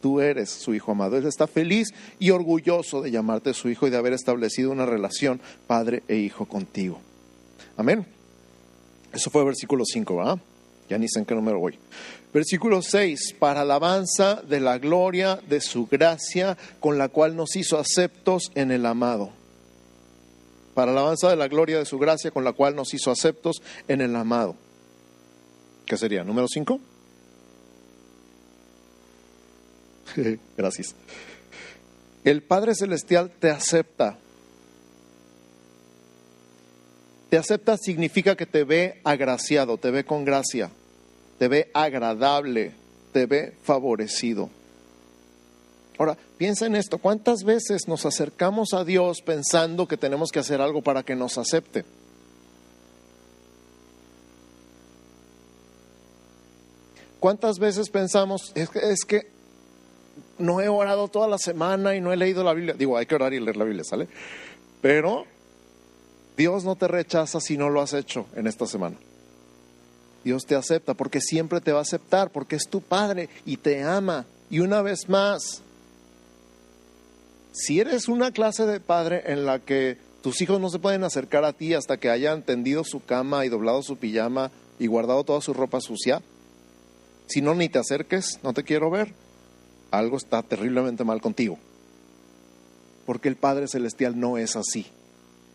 Tú 0.00 0.20
eres 0.20 0.50
su 0.50 0.72
hijo 0.72 0.92
amado. 0.92 1.16
Él 1.16 1.26
está 1.26 1.48
feliz 1.48 1.88
y 2.20 2.30
orgulloso 2.30 3.02
de 3.02 3.10
llamarte 3.10 3.52
su 3.54 3.68
hijo 3.68 3.88
y 3.88 3.90
de 3.90 3.96
haber 3.96 4.12
establecido 4.12 4.70
una 4.70 4.86
relación 4.86 5.40
padre 5.66 6.04
e 6.06 6.14
hijo 6.14 6.46
contigo. 6.46 7.00
Amén. 7.76 8.06
Eso 9.12 9.28
fue 9.28 9.44
versículo 9.44 9.84
5, 9.84 10.16
¿verdad? 10.16 10.38
Ya 10.88 10.96
ni 10.96 11.08
sé 11.08 11.18
en 11.18 11.24
qué 11.24 11.34
número 11.34 11.58
voy. 11.58 11.76
Versículo 12.32 12.82
6, 12.82 13.34
para 13.40 13.62
alabanza 13.62 14.36
de 14.36 14.60
la 14.60 14.78
gloria 14.78 15.40
de 15.48 15.60
su 15.60 15.88
gracia 15.88 16.56
con 16.78 16.98
la 16.98 17.08
cual 17.08 17.34
nos 17.34 17.56
hizo 17.56 17.78
aceptos 17.78 18.52
en 18.54 18.70
el 18.70 18.86
amado 18.86 19.39
para 20.80 20.92
alabanza 20.92 21.28
de 21.28 21.36
la 21.36 21.46
gloria 21.46 21.76
de 21.76 21.84
su 21.84 21.98
gracia 21.98 22.30
con 22.30 22.42
la 22.42 22.54
cual 22.54 22.74
nos 22.74 22.94
hizo 22.94 23.10
aceptos 23.10 23.60
en 23.86 24.00
el 24.00 24.16
amado. 24.16 24.56
¿Qué 25.84 25.98
sería? 25.98 26.24
¿Número 26.24 26.46
5? 26.48 26.80
Gracias. 30.56 30.94
El 32.24 32.42
Padre 32.42 32.74
Celestial 32.74 33.30
te 33.30 33.50
acepta. 33.50 34.16
Te 37.28 37.36
acepta 37.36 37.76
significa 37.76 38.34
que 38.34 38.46
te 38.46 38.64
ve 38.64 39.02
agraciado, 39.04 39.76
te 39.76 39.90
ve 39.90 40.04
con 40.04 40.24
gracia, 40.24 40.70
te 41.38 41.48
ve 41.48 41.70
agradable, 41.74 42.72
te 43.12 43.26
ve 43.26 43.52
favorecido. 43.64 44.48
Ahora, 46.00 46.16
piensa 46.38 46.64
en 46.64 46.76
esto, 46.76 46.96
¿cuántas 46.96 47.44
veces 47.44 47.82
nos 47.86 48.06
acercamos 48.06 48.72
a 48.72 48.84
Dios 48.84 49.18
pensando 49.20 49.86
que 49.86 49.98
tenemos 49.98 50.30
que 50.32 50.38
hacer 50.38 50.62
algo 50.62 50.80
para 50.80 51.02
que 51.02 51.14
nos 51.14 51.36
acepte? 51.36 51.84
¿Cuántas 57.18 57.58
veces 57.58 57.90
pensamos, 57.90 58.50
es 58.54 58.70
que, 58.70 58.78
es 58.78 59.04
que 59.06 59.30
no 60.38 60.62
he 60.62 60.70
orado 60.70 61.08
toda 61.08 61.28
la 61.28 61.36
semana 61.36 61.94
y 61.94 62.00
no 62.00 62.14
he 62.14 62.16
leído 62.16 62.42
la 62.44 62.54
Biblia? 62.54 62.72
Digo, 62.72 62.96
hay 62.96 63.04
que 63.04 63.16
orar 63.16 63.34
y 63.34 63.38
leer 63.38 63.58
la 63.58 63.64
Biblia, 63.64 63.84
¿sale? 63.84 64.08
Pero 64.80 65.26
Dios 66.34 66.64
no 66.64 66.76
te 66.76 66.88
rechaza 66.88 67.42
si 67.42 67.58
no 67.58 67.68
lo 67.68 67.82
has 67.82 67.92
hecho 67.92 68.24
en 68.36 68.46
esta 68.46 68.66
semana. 68.66 68.96
Dios 70.24 70.46
te 70.46 70.54
acepta 70.54 70.94
porque 70.94 71.20
siempre 71.20 71.60
te 71.60 71.72
va 71.72 71.80
a 71.80 71.82
aceptar, 71.82 72.30
porque 72.30 72.56
es 72.56 72.70
tu 72.70 72.80
Padre 72.80 73.28
y 73.44 73.58
te 73.58 73.82
ama. 73.82 74.24
Y 74.48 74.60
una 74.60 74.80
vez 74.80 75.10
más, 75.10 75.62
si 77.52 77.80
eres 77.80 78.08
una 78.08 78.30
clase 78.32 78.66
de 78.66 78.80
padre 78.80 79.22
en 79.26 79.46
la 79.46 79.58
que 79.58 79.98
tus 80.22 80.40
hijos 80.40 80.60
no 80.60 80.70
se 80.70 80.78
pueden 80.78 81.04
acercar 81.04 81.44
a 81.44 81.52
ti 81.52 81.74
hasta 81.74 81.96
que 81.96 82.10
hayan 82.10 82.42
tendido 82.42 82.84
su 82.84 83.04
cama 83.04 83.44
y 83.44 83.48
doblado 83.48 83.82
su 83.82 83.96
pijama 83.96 84.50
y 84.78 84.86
guardado 84.86 85.24
toda 85.24 85.40
su 85.40 85.52
ropa 85.54 85.80
sucia, 85.80 86.22
si 87.26 87.42
no, 87.42 87.54
ni 87.54 87.68
te 87.68 87.78
acerques, 87.78 88.40
no 88.42 88.52
te 88.52 88.64
quiero 88.64 88.90
ver, 88.90 89.12
algo 89.90 90.16
está 90.16 90.42
terriblemente 90.42 91.04
mal 91.04 91.20
contigo. 91.20 91.58
porque 93.06 93.28
el 93.28 93.36
Padre 93.36 93.66
Celestial 93.66 94.20
no 94.20 94.38
es 94.38 94.54
así. 94.54 94.86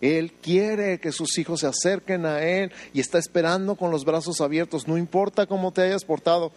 Él 0.01 0.33
quiere 0.41 0.99
que 0.99 1.13
sus 1.13 1.37
hijos 1.37 1.61
se 1.61 1.67
acerquen 1.67 2.25
a 2.25 2.43
Él 2.43 2.71
y 2.93 2.99
está 2.99 3.17
esperando 3.17 3.75
con 3.75 3.91
los 3.91 4.03
brazos 4.03 4.41
abiertos, 4.41 4.89
no 4.89 4.97
importa 4.97 5.45
cómo 5.45 5.71
te 5.71 5.83
hayas 5.83 6.03
portado. 6.03 6.51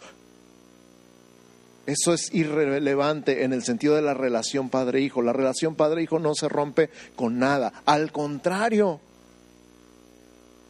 Eso 1.88 2.12
es 2.12 2.34
irrelevante 2.34 3.44
en 3.44 3.54
el 3.54 3.64
sentido 3.64 3.94
de 3.94 4.02
la 4.02 4.12
relación 4.12 4.68
padre-hijo. 4.68 5.22
La 5.22 5.32
relación 5.32 5.74
padre-hijo 5.74 6.18
no 6.18 6.34
se 6.34 6.46
rompe 6.46 6.90
con 7.16 7.38
nada. 7.38 7.72
Al 7.86 8.12
contrario, 8.12 9.00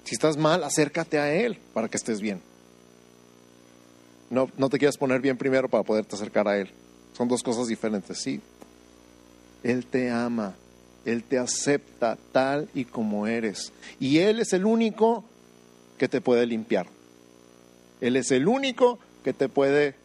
si 0.05 0.15
estás 0.15 0.37
mal, 0.37 0.63
acércate 0.63 1.19
a 1.19 1.35
Él 1.35 1.59
para 1.75 1.89
que 1.89 1.97
estés 1.97 2.21
bien. 2.21 2.41
No, 4.31 4.49
no 4.59 4.69
te 4.69 4.79
quieras 4.79 4.97
poner 4.97 5.21
bien 5.21 5.37
primero 5.37 5.69
para 5.69 5.83
poderte 5.83 6.15
acercar 6.15 6.47
a 6.47 6.57
Él. 6.57 6.71
Son 7.17 7.27
dos 7.27 7.43
cosas 7.43 7.67
diferentes, 7.67 8.17
sí. 8.17 8.41
Él 9.65 9.87
te 9.87 10.11
ama, 10.11 10.55
Él 11.05 11.25
te 11.25 11.37
acepta 11.37 12.17
tal 12.31 12.69
y 12.75 12.85
como 12.85 13.27
eres. 13.27 13.73
Y 13.99 14.19
Él 14.19 14.39
es 14.39 14.53
el 14.53 14.65
único 14.65 15.25
que 15.99 16.07
te 16.07 16.21
puede 16.21 16.47
limpiar. 16.47 16.87
Él 18.01 18.15
es 18.15 18.31
el 18.31 18.47
único 18.47 19.01
que 19.25 19.33
te 19.33 19.49
puede 19.49 19.97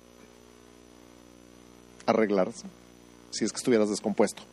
arreglarse 2.05 2.65
si 3.31 3.45
es 3.45 3.51
que 3.51 3.57
estuvieras 3.57 3.89
descompuesto. 3.89 4.43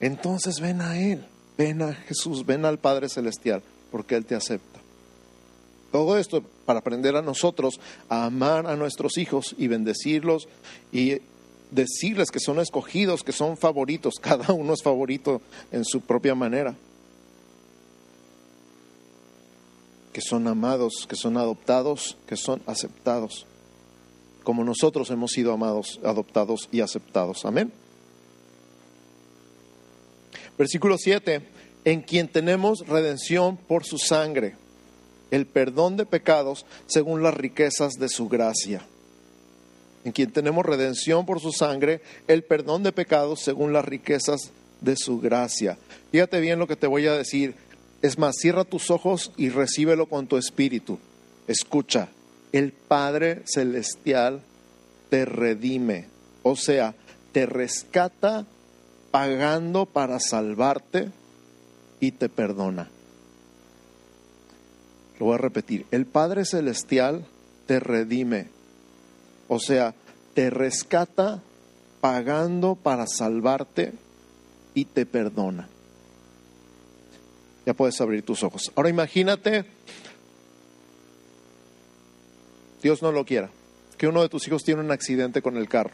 Entonces 0.00 0.60
ven 0.60 0.80
a 0.80 0.98
Él, 1.00 1.26
ven 1.56 1.82
a 1.82 1.92
Jesús, 1.92 2.46
ven 2.46 2.64
al 2.64 2.78
Padre 2.78 3.08
Celestial, 3.08 3.62
porque 3.90 4.14
Él 4.14 4.24
te 4.24 4.34
acepta. 4.34 4.80
Todo 5.92 6.18
esto 6.18 6.42
para 6.66 6.80
aprender 6.80 7.16
a 7.16 7.22
nosotros 7.22 7.80
a 8.08 8.26
amar 8.26 8.66
a 8.66 8.76
nuestros 8.76 9.18
hijos 9.18 9.54
y 9.58 9.68
bendecirlos 9.68 10.48
y 10.92 11.18
decirles 11.70 12.30
que 12.30 12.40
son 12.40 12.60
escogidos, 12.60 13.22
que 13.22 13.32
son 13.32 13.56
favoritos, 13.56 14.14
cada 14.20 14.52
uno 14.52 14.74
es 14.74 14.82
favorito 14.82 15.40
en 15.72 15.84
su 15.84 16.00
propia 16.00 16.34
manera, 16.34 16.74
que 20.12 20.20
son 20.20 20.46
amados, 20.46 21.06
que 21.08 21.16
son 21.16 21.36
adoptados, 21.36 22.16
que 22.26 22.36
son 22.36 22.62
aceptados, 22.66 23.46
como 24.48 24.64
nosotros 24.64 25.10
hemos 25.10 25.32
sido 25.32 25.52
amados, 25.52 26.00
adoptados 26.02 26.70
y 26.72 26.80
aceptados. 26.80 27.44
Amén. 27.44 27.70
Versículo 30.56 30.96
7, 30.96 31.42
en 31.84 32.00
quien 32.00 32.28
tenemos 32.28 32.78
redención 32.88 33.58
por 33.58 33.84
su 33.84 33.98
sangre, 33.98 34.56
el 35.30 35.44
perdón 35.44 35.98
de 35.98 36.06
pecados 36.06 36.64
según 36.86 37.22
las 37.22 37.34
riquezas 37.34 37.98
de 37.98 38.08
su 38.08 38.26
gracia 38.26 38.86
en 40.04 40.12
quien 40.12 40.30
tenemos 40.30 40.64
redención 40.64 41.26
por 41.26 41.40
su 41.40 41.52
sangre, 41.52 42.00
el 42.26 42.42
perdón 42.42 42.82
de 42.82 42.92
pecados 42.92 43.40
según 43.40 43.74
las 43.74 43.84
riquezas 43.84 44.52
de 44.80 44.96
su 44.96 45.20
gracia. 45.20 45.76
Fíjate 46.10 46.40
bien 46.40 46.58
lo 46.58 46.66
que 46.66 46.76
te 46.76 46.86
voy 46.86 47.06
a 47.06 47.12
decir. 47.12 47.54
Es 48.00 48.16
más, 48.16 48.36
cierra 48.40 48.64
tus 48.64 48.90
ojos 48.90 49.30
y 49.36 49.50
recíbelo 49.50 50.06
con 50.06 50.26
tu 50.26 50.38
espíritu. 50.38 50.98
Escucha, 51.46 52.08
el 52.52 52.72
Padre 52.72 53.42
Celestial 53.46 54.42
te 55.10 55.24
redime, 55.24 56.06
o 56.42 56.56
sea, 56.56 56.94
te 57.32 57.46
rescata 57.46 58.46
pagando 59.10 59.86
para 59.86 60.20
salvarte 60.20 61.10
y 62.00 62.12
te 62.12 62.28
perdona. 62.28 62.88
Lo 65.18 65.26
voy 65.26 65.34
a 65.34 65.38
repetir, 65.38 65.86
el 65.90 66.06
Padre 66.06 66.44
Celestial 66.44 67.24
te 67.66 67.80
redime, 67.80 68.48
o 69.48 69.58
sea, 69.58 69.94
te 70.34 70.50
rescata 70.50 71.42
pagando 72.00 72.76
para 72.76 73.06
salvarte 73.06 73.92
y 74.74 74.84
te 74.84 75.06
perdona. 75.06 75.68
Ya 77.66 77.74
puedes 77.74 78.00
abrir 78.00 78.22
tus 78.22 78.42
ojos. 78.44 78.70
Ahora 78.76 78.88
imagínate, 78.88 79.66
Dios 82.82 83.02
no 83.02 83.12
lo 83.12 83.24
quiera, 83.24 83.50
que 83.96 84.06
uno 84.06 84.22
de 84.22 84.28
tus 84.28 84.46
hijos 84.46 84.62
tiene 84.64 84.80
un 84.80 84.90
accidente 84.90 85.42
con 85.42 85.56
el 85.56 85.68
carro 85.68 85.92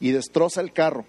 y 0.00 0.12
destroza 0.12 0.60
el 0.60 0.72
carro. 0.72 1.04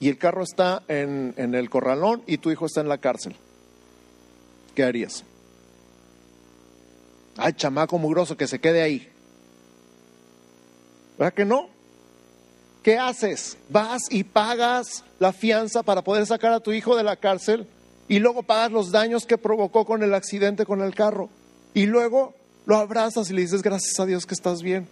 Y 0.00 0.08
el 0.08 0.18
carro 0.18 0.42
está 0.42 0.82
en, 0.88 1.34
en 1.36 1.54
el 1.54 1.70
corralón 1.70 2.22
y 2.26 2.38
tu 2.38 2.50
hijo 2.50 2.66
está 2.66 2.80
en 2.80 2.88
la 2.88 2.98
cárcel. 2.98 3.36
¿Qué 4.74 4.82
harías? 4.82 5.24
Ay, 7.36 7.52
chamaco 7.54 7.98
mugroso, 7.98 8.36
que 8.36 8.46
se 8.46 8.58
quede 8.58 8.82
ahí. 8.82 9.08
¿Verdad 11.18 11.34
que 11.34 11.44
no? 11.44 11.68
¿Qué 12.82 12.98
haces? 12.98 13.58
Vas 13.68 14.02
y 14.10 14.24
pagas 14.24 15.04
la 15.20 15.32
fianza 15.32 15.82
para 15.82 16.02
poder 16.02 16.26
sacar 16.26 16.52
a 16.52 16.60
tu 16.60 16.72
hijo 16.72 16.96
de 16.96 17.04
la 17.04 17.16
cárcel 17.16 17.66
y 18.08 18.18
luego 18.18 18.42
pagas 18.42 18.72
los 18.72 18.90
daños 18.90 19.24
que 19.24 19.38
provocó 19.38 19.84
con 19.84 20.02
el 20.02 20.14
accidente 20.14 20.66
con 20.66 20.82
el 20.82 20.94
carro. 20.94 21.30
Y 21.74 21.86
luego 21.86 22.34
lo 22.66 22.76
abrazas 22.76 23.30
y 23.30 23.34
le 23.34 23.42
dices, 23.42 23.62
gracias 23.62 23.98
a 23.98 24.06
Dios 24.06 24.26
que 24.26 24.34
estás 24.34 24.62
bien. 24.62 24.88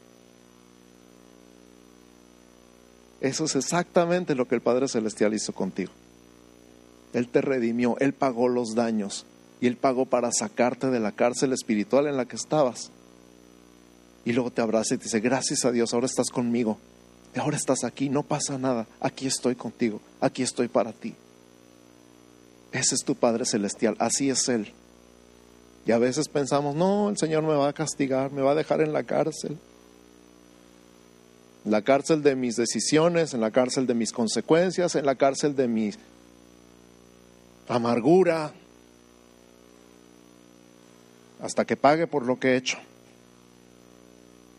Eso 3.20 3.44
es 3.44 3.54
exactamente 3.54 4.34
lo 4.34 4.48
que 4.48 4.54
el 4.54 4.62
Padre 4.62 4.88
Celestial 4.88 5.34
hizo 5.34 5.52
contigo. 5.52 5.92
Él 7.12 7.28
te 7.28 7.40
redimió, 7.40 7.96
Él 7.98 8.14
pagó 8.14 8.48
los 8.48 8.74
daños 8.74 9.26
y 9.60 9.66
Él 9.66 9.76
pagó 9.76 10.06
para 10.06 10.30
sacarte 10.32 10.88
de 10.88 11.00
la 11.00 11.12
cárcel 11.12 11.52
espiritual 11.52 12.06
en 12.06 12.16
la 12.16 12.24
que 12.24 12.36
estabas. 12.36 12.90
Y 14.24 14.32
luego 14.32 14.50
te 14.50 14.62
abraza 14.62 14.94
y 14.94 14.98
te 14.98 15.04
dice, 15.04 15.20
gracias 15.20 15.64
a 15.64 15.72
Dios, 15.72 15.92
ahora 15.92 16.06
estás 16.06 16.30
conmigo, 16.30 16.78
ahora 17.36 17.56
estás 17.56 17.84
aquí, 17.84 18.08
no 18.08 18.22
pasa 18.22 18.58
nada, 18.58 18.86
aquí 19.00 19.26
estoy 19.26 19.54
contigo, 19.54 20.00
aquí 20.20 20.42
estoy 20.42 20.68
para 20.68 20.92
ti. 20.92 21.14
Ese 22.72 22.94
es 22.94 23.04
tu 23.04 23.14
Padre 23.16 23.44
Celestial, 23.44 23.96
así 23.98 24.30
es 24.30 24.48
Él. 24.48 24.72
Y 25.86 25.92
a 25.92 25.98
veces 25.98 26.28
pensamos, 26.28 26.74
no, 26.74 27.08
el 27.08 27.16
Señor 27.16 27.42
me 27.42 27.54
va 27.54 27.68
a 27.68 27.72
castigar, 27.72 28.32
me 28.32 28.42
va 28.42 28.52
a 28.52 28.54
dejar 28.54 28.80
en 28.80 28.92
la 28.92 29.02
cárcel. 29.04 29.58
En 31.64 31.70
la 31.70 31.82
cárcel 31.82 32.22
de 32.22 32.36
mis 32.36 32.56
decisiones, 32.56 33.34
en 33.34 33.40
la 33.40 33.50
cárcel 33.50 33.86
de 33.86 33.94
mis 33.94 34.12
consecuencias, 34.12 34.94
en 34.94 35.06
la 35.06 35.14
cárcel 35.14 35.56
de 35.56 35.68
mi 35.68 35.90
amargura, 37.68 38.52
hasta 41.40 41.64
que 41.64 41.76
pague 41.76 42.06
por 42.06 42.26
lo 42.26 42.38
que 42.38 42.52
he 42.52 42.56
hecho. 42.56 42.78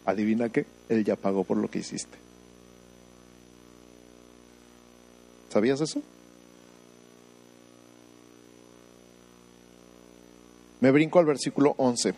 Adivina 0.05 0.49
qué, 0.49 0.65
Él 0.89 1.03
ya 1.05 1.15
pagó 1.15 1.43
por 1.43 1.57
lo 1.57 1.69
que 1.69 1.79
hiciste. 1.79 2.17
¿Sabías 5.49 5.81
eso? 5.81 6.01
Me 10.81 10.91
brinco 10.91 11.19
al 11.19 11.25
versículo 11.25 11.75
11. 11.77 12.13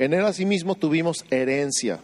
En 0.00 0.14
él 0.14 0.24
asimismo 0.24 0.74
tuvimos 0.74 1.24
herencia, 1.30 2.00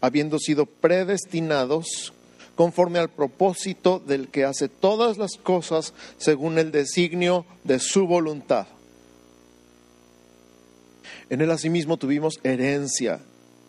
habiendo 0.00 0.38
sido 0.38 0.66
predestinados 0.66 2.12
conforme 2.54 2.98
al 2.98 3.08
propósito 3.08 3.98
del 3.98 4.28
que 4.28 4.44
hace 4.44 4.68
todas 4.68 5.16
las 5.16 5.36
cosas 5.36 5.94
según 6.18 6.58
el 6.58 6.70
designio 6.70 7.46
de 7.64 7.78
su 7.78 8.06
voluntad. 8.06 8.66
En 11.30 11.40
él 11.40 11.50
asimismo 11.50 11.96
tuvimos 11.96 12.40
herencia, 12.42 13.20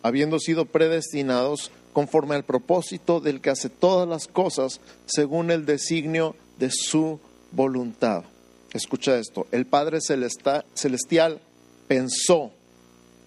habiendo 0.02 0.38
sido 0.38 0.66
predestinados 0.66 1.70
conforme 1.94 2.34
al 2.34 2.44
propósito 2.44 3.20
del 3.20 3.40
que 3.40 3.50
hace 3.50 3.70
todas 3.70 4.06
las 4.06 4.26
cosas 4.28 4.80
según 5.06 5.50
el 5.50 5.64
designio 5.64 6.36
de 6.58 6.70
su 6.70 7.20
voluntad. 7.52 8.24
Escucha 8.72 9.18
esto, 9.18 9.46
el 9.52 9.66
Padre 9.66 9.98
Celestial 10.00 11.40
pensó, 11.88 12.52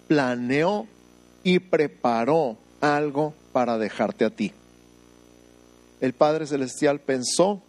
planeó 0.08 0.88
y 1.44 1.60
preparó 1.60 2.56
algo 2.80 3.32
para 3.52 3.78
dejarte 3.78 4.24
a 4.24 4.30
ti. 4.30 4.52
El 6.00 6.12
Padre 6.12 6.46
Celestial 6.46 6.98
pensó, 7.00 7.62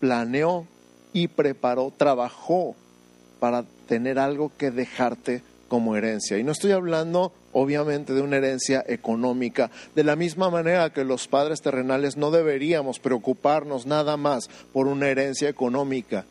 planeó 0.00 0.66
y 1.12 1.28
preparó, 1.28 1.92
trabajó 1.96 2.74
para 3.38 3.64
tener 3.86 4.18
algo 4.18 4.50
que 4.56 4.70
dejarte 4.70 5.42
como 5.68 5.96
herencia. 5.96 6.38
Y 6.38 6.44
no 6.44 6.52
estoy 6.52 6.72
hablando 6.72 7.32
obviamente 7.52 8.12
de 8.12 8.22
una 8.22 8.36
herencia 8.36 8.84
económica, 8.86 9.70
de 9.94 10.04
la 10.04 10.16
misma 10.16 10.50
manera 10.50 10.90
que 10.90 11.04
los 11.04 11.28
padres 11.28 11.62
terrenales 11.62 12.16
no 12.16 12.30
deberíamos 12.30 12.98
preocuparnos 12.98 13.86
nada 13.86 14.16
más 14.16 14.48
por 14.72 14.86
una 14.86 15.08
herencia 15.08 15.48
económica, 15.48 16.24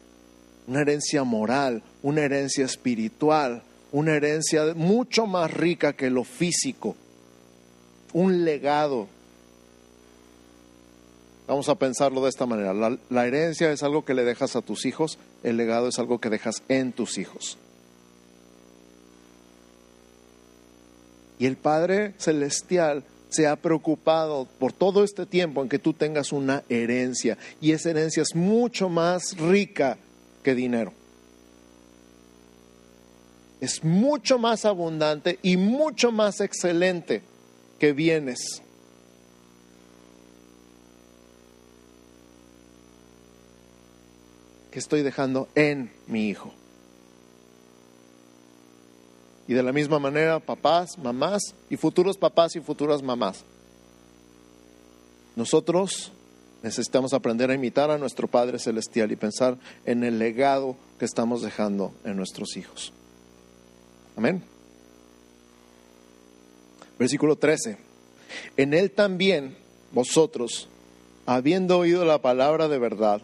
una 0.67 0.81
herencia 0.81 1.23
moral, 1.23 1.83
una 2.01 2.21
herencia 2.21 2.65
espiritual, 2.65 3.63
una 3.91 4.15
herencia 4.15 4.73
mucho 4.75 5.27
más 5.27 5.51
rica 5.51 5.93
que 5.93 6.09
lo 6.09 6.23
físico, 6.23 6.95
un 8.13 8.45
legado 8.45 9.07
Vamos 11.47 11.67
a 11.67 11.75
pensarlo 11.75 12.23
de 12.23 12.29
esta 12.29 12.45
manera. 12.45 12.73
La, 13.09 13.27
herencia 13.27 13.71
es 13.71 13.83
algo 13.83 14.05
que 14.05 14.13
le 14.13 14.23
dejas 14.23 14.55
a 14.55 14.61
tus 14.61 14.85
hijos, 14.85 15.17
el 15.43 15.57
legado 15.57 15.89
es 15.89 15.99
algo 15.99 16.19
que 16.19 16.29
dejas 16.29 16.63
en 16.69 16.93
tus 16.93 17.17
hijos. 17.17 17.57
Y 21.39 21.45
el 21.45 21.57
Padre 21.57 22.13
Celestial 22.17 23.03
se 23.29 23.47
ha 23.47 23.57
preocupado 23.57 24.47
por 24.57 24.71
todo 24.71 25.03
este 25.03 25.25
tiempo 25.25 25.61
en 25.61 25.67
que 25.67 25.79
tú 25.79 25.93
tengas 25.93 26.31
una 26.31 26.63
herencia. 26.69 27.37
Y 27.59 27.71
esa 27.71 27.89
herencia 27.89 28.23
es 28.23 28.35
mucho 28.35 28.87
más 28.87 29.35
rica 29.37 29.97
que 30.43 30.55
dinero. 30.55 30.93
Es 33.61 33.83
mucho 33.83 34.37
más 34.37 34.65
abundante 34.65 35.39
y 35.41 35.57
mucho 35.57 36.11
más 36.11 36.41
excelente 36.41 37.23
que 37.79 37.93
bienes. 37.93 38.61
que 44.73 44.79
estoy 44.79 45.03
dejando 45.03 45.47
en 45.53 45.91
mi 46.07 46.29
hijo. 46.29 46.51
Y 49.47 49.53
de 49.53 49.61
la 49.61 49.71
misma 49.71 49.99
manera, 49.99 50.39
papás, 50.39 50.97
mamás 50.97 51.53
y 51.69 51.77
futuros 51.77 52.17
papás 52.17 52.55
y 52.55 52.59
futuras 52.59 53.03
mamás. 53.03 53.45
Nosotros 55.35 56.11
necesitamos 56.63 57.13
aprender 57.13 57.51
a 57.51 57.53
imitar 57.53 57.91
a 57.91 57.97
nuestro 57.97 58.27
Padre 58.27 58.57
Celestial 58.57 59.11
y 59.11 59.15
pensar 59.15 59.57
en 59.85 60.03
el 60.03 60.17
legado 60.17 60.75
que 60.97 61.05
estamos 61.05 61.41
dejando 61.41 61.93
en 62.03 62.15
nuestros 62.15 62.57
hijos. 62.57 62.93
Amén. 64.15 64.41
Versículo 66.97 67.35
13. 67.35 67.77
En 68.57 68.73
Él 68.73 68.91
también 68.91 69.55
vosotros, 69.91 70.69
habiendo 71.25 71.77
oído 71.77 72.05
la 72.05 72.21
palabra 72.21 72.67
de 72.67 72.79
verdad, 72.79 73.21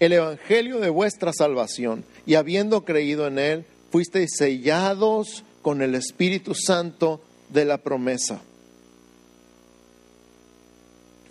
el 0.00 0.12
Evangelio 0.12 0.80
de 0.80 0.90
vuestra 0.90 1.32
salvación 1.32 2.04
y 2.26 2.34
habiendo 2.34 2.84
creído 2.84 3.26
en 3.26 3.38
él, 3.38 3.64
fuisteis 3.90 4.30
sellados 4.36 5.44
con 5.62 5.82
el 5.82 5.94
Espíritu 5.94 6.54
Santo 6.54 7.20
de 7.50 7.64
la 7.64 7.78
promesa. 7.78 8.40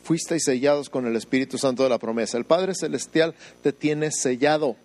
Fuisteis 0.09 0.43
sellados 0.43 0.89
con 0.89 1.05
el 1.05 1.15
Espíritu 1.15 1.59
Santo 1.59 1.83
de 1.83 1.89
la 1.89 1.99
promesa. 1.99 2.39
El 2.39 2.45
Padre 2.45 2.73
Celestial 2.73 3.35
te 3.61 3.71
tiene 3.71 4.09
sellado. 4.09 4.75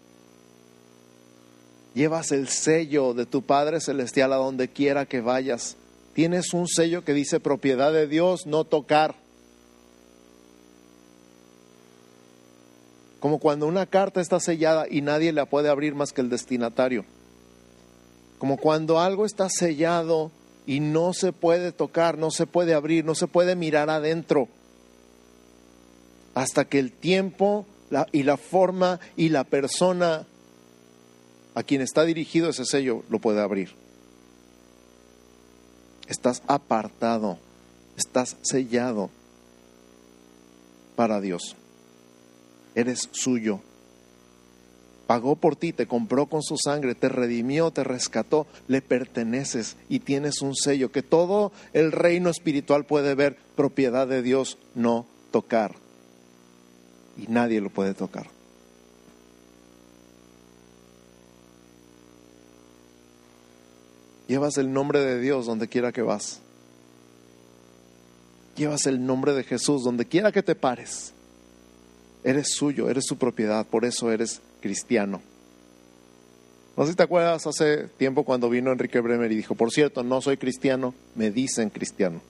Llevas 1.95 2.31
el 2.31 2.49
sello 2.49 3.15
de 3.15 3.25
tu 3.25 3.41
Padre 3.41 3.81
Celestial 3.81 4.35
a 4.35 4.37
donde 4.37 4.69
quiera 4.69 5.07
que 5.07 5.23
vayas. 5.23 5.79
Tienes 6.13 6.53
un 6.53 6.69
sello 6.69 7.07
que 7.07 7.15
dice 7.15 7.41
propiedad 7.41 7.91
de 7.91 8.07
Dios, 8.07 8.45
no 8.45 8.65
tocar. 8.65 9.15
como 13.19 13.39
cuando 13.39 13.67
una 13.67 13.87
carta 13.87 14.21
está 14.21 14.39
sellada 14.41 14.85
y 14.91 15.01
nadie 15.01 15.33
la 15.33 15.47
puede 15.47 15.71
abrir 15.71 15.95
más 15.95 16.13
que 16.13 16.21
el 16.21 16.29
destinatario. 16.29 17.07
Como 18.37 18.59
cuando 18.59 19.01
algo 19.01 19.25
está 19.25 19.49
sellado 19.49 20.31
y 20.67 20.81
no 20.81 21.15
se 21.15 21.33
puede 21.33 21.73
tocar, 21.73 22.19
no 22.19 22.31
se 22.31 22.47
puede 22.47 22.75
abrir, 22.75 23.07
no 23.07 23.15
se 23.15 23.27
puede 23.27 23.57
mirar 23.57 23.89
adentro. 23.89 24.51
Hasta 26.35 26.65
que 26.65 26.79
el 26.79 26.93
tiempo 26.93 27.67
y 28.13 28.25
la 28.25 28.37
forma 28.37 29.01
y 29.17 29.29
la 29.29 29.45
persona 29.45 30.27
a 31.55 31.63
quien 31.63 31.81
está 31.81 32.05
dirigido 32.05 32.51
ese 32.51 32.65
sello 32.65 33.05
lo 33.09 33.21
puede 33.21 33.41
abrir. 33.41 33.71
Estás 36.09 36.43
apartado, 36.47 37.39
estás 37.97 38.37
sellado 38.43 39.11
para 40.97 41.21
Dios 41.21 41.57
eres 42.75 43.09
suyo. 43.13 43.61
Pagó 45.07 45.37
por 45.37 45.55
ti, 45.55 45.73
te 45.73 45.87
compró 45.87 46.27
con 46.27 46.43
su 46.43 46.57
sangre, 46.57 46.95
te 46.95 47.09
redimió, 47.09 47.71
te 47.71 47.85
rescató, 47.85 48.47
le 48.69 48.81
perteneces 48.81 49.77
y 49.89 50.01
tienes 50.01 50.41
un 50.41 50.55
sello 50.57 50.91
que 50.93 51.03
todo 51.03 51.53
el 51.75 51.93
reino 51.93 52.31
espiritual 52.31 52.85
puede 52.85 53.15
ver, 53.15 53.37
propiedad 53.55 54.09
de 54.09 54.23
Dios, 54.23 54.57
no 54.75 55.07
tocar. 55.31 55.84
Y 57.17 57.27
nadie 57.29 57.61
lo 57.61 57.71
puede 57.71 57.95
tocar. 57.95 58.27
Llevas 64.27 64.57
el 64.57 64.73
nombre 64.73 65.01
de 65.01 65.21
Dios 65.21 65.47
donde 65.47 65.69
quiera 65.69 65.93
que 65.93 66.03
vas. 66.03 66.41
Llevas 68.57 68.87
el 68.87 69.05
nombre 69.05 69.33
de 69.33 69.45
Jesús 69.45 69.83
donde 69.85 70.07
quiera 70.07 70.33
que 70.33 70.43
te 70.43 70.55
pares. 70.55 71.13
Eres 72.23 72.55
suyo, 72.55 72.89
eres 72.89 73.05
su 73.07 73.19
propiedad, 73.19 73.67
por 73.67 73.85
eso 73.85 74.11
eres 74.11 74.41
cristiano. 74.61 75.21
No 76.77 76.85
sé 76.85 76.93
si 76.93 76.97
te 76.97 77.03
acuerdas 77.03 77.47
hace 77.47 77.89
tiempo 77.99 78.25
cuando 78.25 78.49
vino 78.49 78.73
Enrique 78.73 78.99
Bremer 78.99 79.31
y 79.31 79.37
dijo, 79.37 79.55
por 79.55 79.71
cierto, 79.71 80.03
no 80.03 80.21
soy 80.21 80.37
cristiano, 80.37 80.95
me 81.15 81.31
dicen 81.31 81.71
cristiano, 81.71 82.21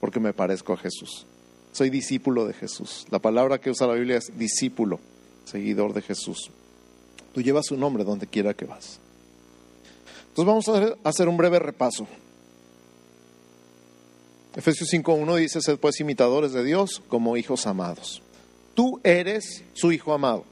porque 0.00 0.20
me 0.20 0.34
parezco 0.34 0.74
a 0.74 0.76
Jesús. 0.76 1.26
Soy 1.72 1.90
discípulo 1.90 2.46
de 2.46 2.54
Jesús. 2.54 3.06
La 3.10 3.18
palabra 3.18 3.58
que 3.58 3.70
usa 3.70 3.86
la 3.86 3.94
Biblia 3.94 4.18
es 4.18 4.36
discípulo, 4.36 5.00
seguidor 5.44 5.92
de 5.94 6.02
Jesús. 6.02 6.50
Tú 7.32 7.42
llevas 7.42 7.66
su 7.66 7.76
nombre 7.76 8.04
donde 8.04 8.26
quiera 8.26 8.54
que 8.54 8.64
vas. 8.64 8.98
Entonces 10.28 10.46
vamos 10.46 10.68
a 10.68 11.08
hacer 11.08 11.28
un 11.28 11.36
breve 11.36 11.58
repaso. 11.58 12.06
Efesios 14.56 14.92
5.1 14.92 15.36
dice, 15.36 15.60
sed 15.60 15.78
pues 15.78 16.00
imitadores 16.00 16.52
de 16.52 16.64
Dios 16.64 17.02
como 17.08 17.36
hijos 17.36 17.66
amados. 17.66 18.20
Tú 18.74 19.00
eres 19.04 19.64
su 19.74 19.92
hijo 19.92 20.12
amado. 20.12 20.44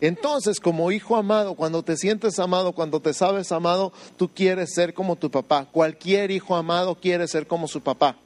Entonces, 0.00 0.60
como 0.60 0.92
hijo 0.92 1.16
amado, 1.16 1.54
cuando 1.54 1.82
te 1.82 1.96
sientes 1.96 2.38
amado, 2.38 2.72
cuando 2.72 3.00
te 3.00 3.14
sabes 3.14 3.50
amado, 3.50 3.92
tú 4.16 4.28
quieres 4.28 4.74
ser 4.74 4.92
como 4.92 5.16
tu 5.16 5.30
papá. 5.30 5.66
Cualquier 5.72 6.30
hijo 6.30 6.54
amado 6.54 6.96
quiere 6.96 7.26
ser 7.28 7.46
como 7.46 7.66
su 7.66 7.80
papá. 7.80 8.18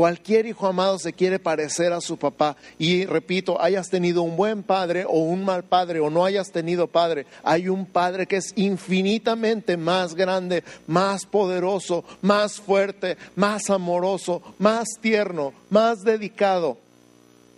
Cualquier 0.00 0.46
hijo 0.46 0.66
amado 0.66 0.98
se 0.98 1.12
quiere 1.12 1.38
parecer 1.38 1.92
a 1.92 2.00
su 2.00 2.16
papá. 2.16 2.56
Y 2.78 3.04
repito, 3.04 3.60
hayas 3.60 3.90
tenido 3.90 4.22
un 4.22 4.34
buen 4.34 4.62
padre 4.62 5.04
o 5.06 5.18
un 5.18 5.44
mal 5.44 5.62
padre 5.64 6.00
o 6.00 6.08
no 6.08 6.24
hayas 6.24 6.50
tenido 6.50 6.86
padre, 6.86 7.26
hay 7.42 7.68
un 7.68 7.84
padre 7.84 8.26
que 8.26 8.36
es 8.36 8.54
infinitamente 8.56 9.76
más 9.76 10.14
grande, 10.14 10.64
más 10.86 11.26
poderoso, 11.26 12.02
más 12.22 12.62
fuerte, 12.62 13.18
más 13.36 13.68
amoroso, 13.68 14.40
más 14.58 14.88
tierno, 15.02 15.52
más 15.68 16.00
dedicado. 16.00 16.78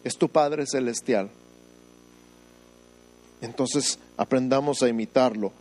Es 0.02 0.18
tu 0.18 0.28
Padre 0.28 0.66
Celestial. 0.66 1.30
Entonces 3.40 4.00
aprendamos 4.16 4.82
a 4.82 4.88
imitarlo 4.88 5.52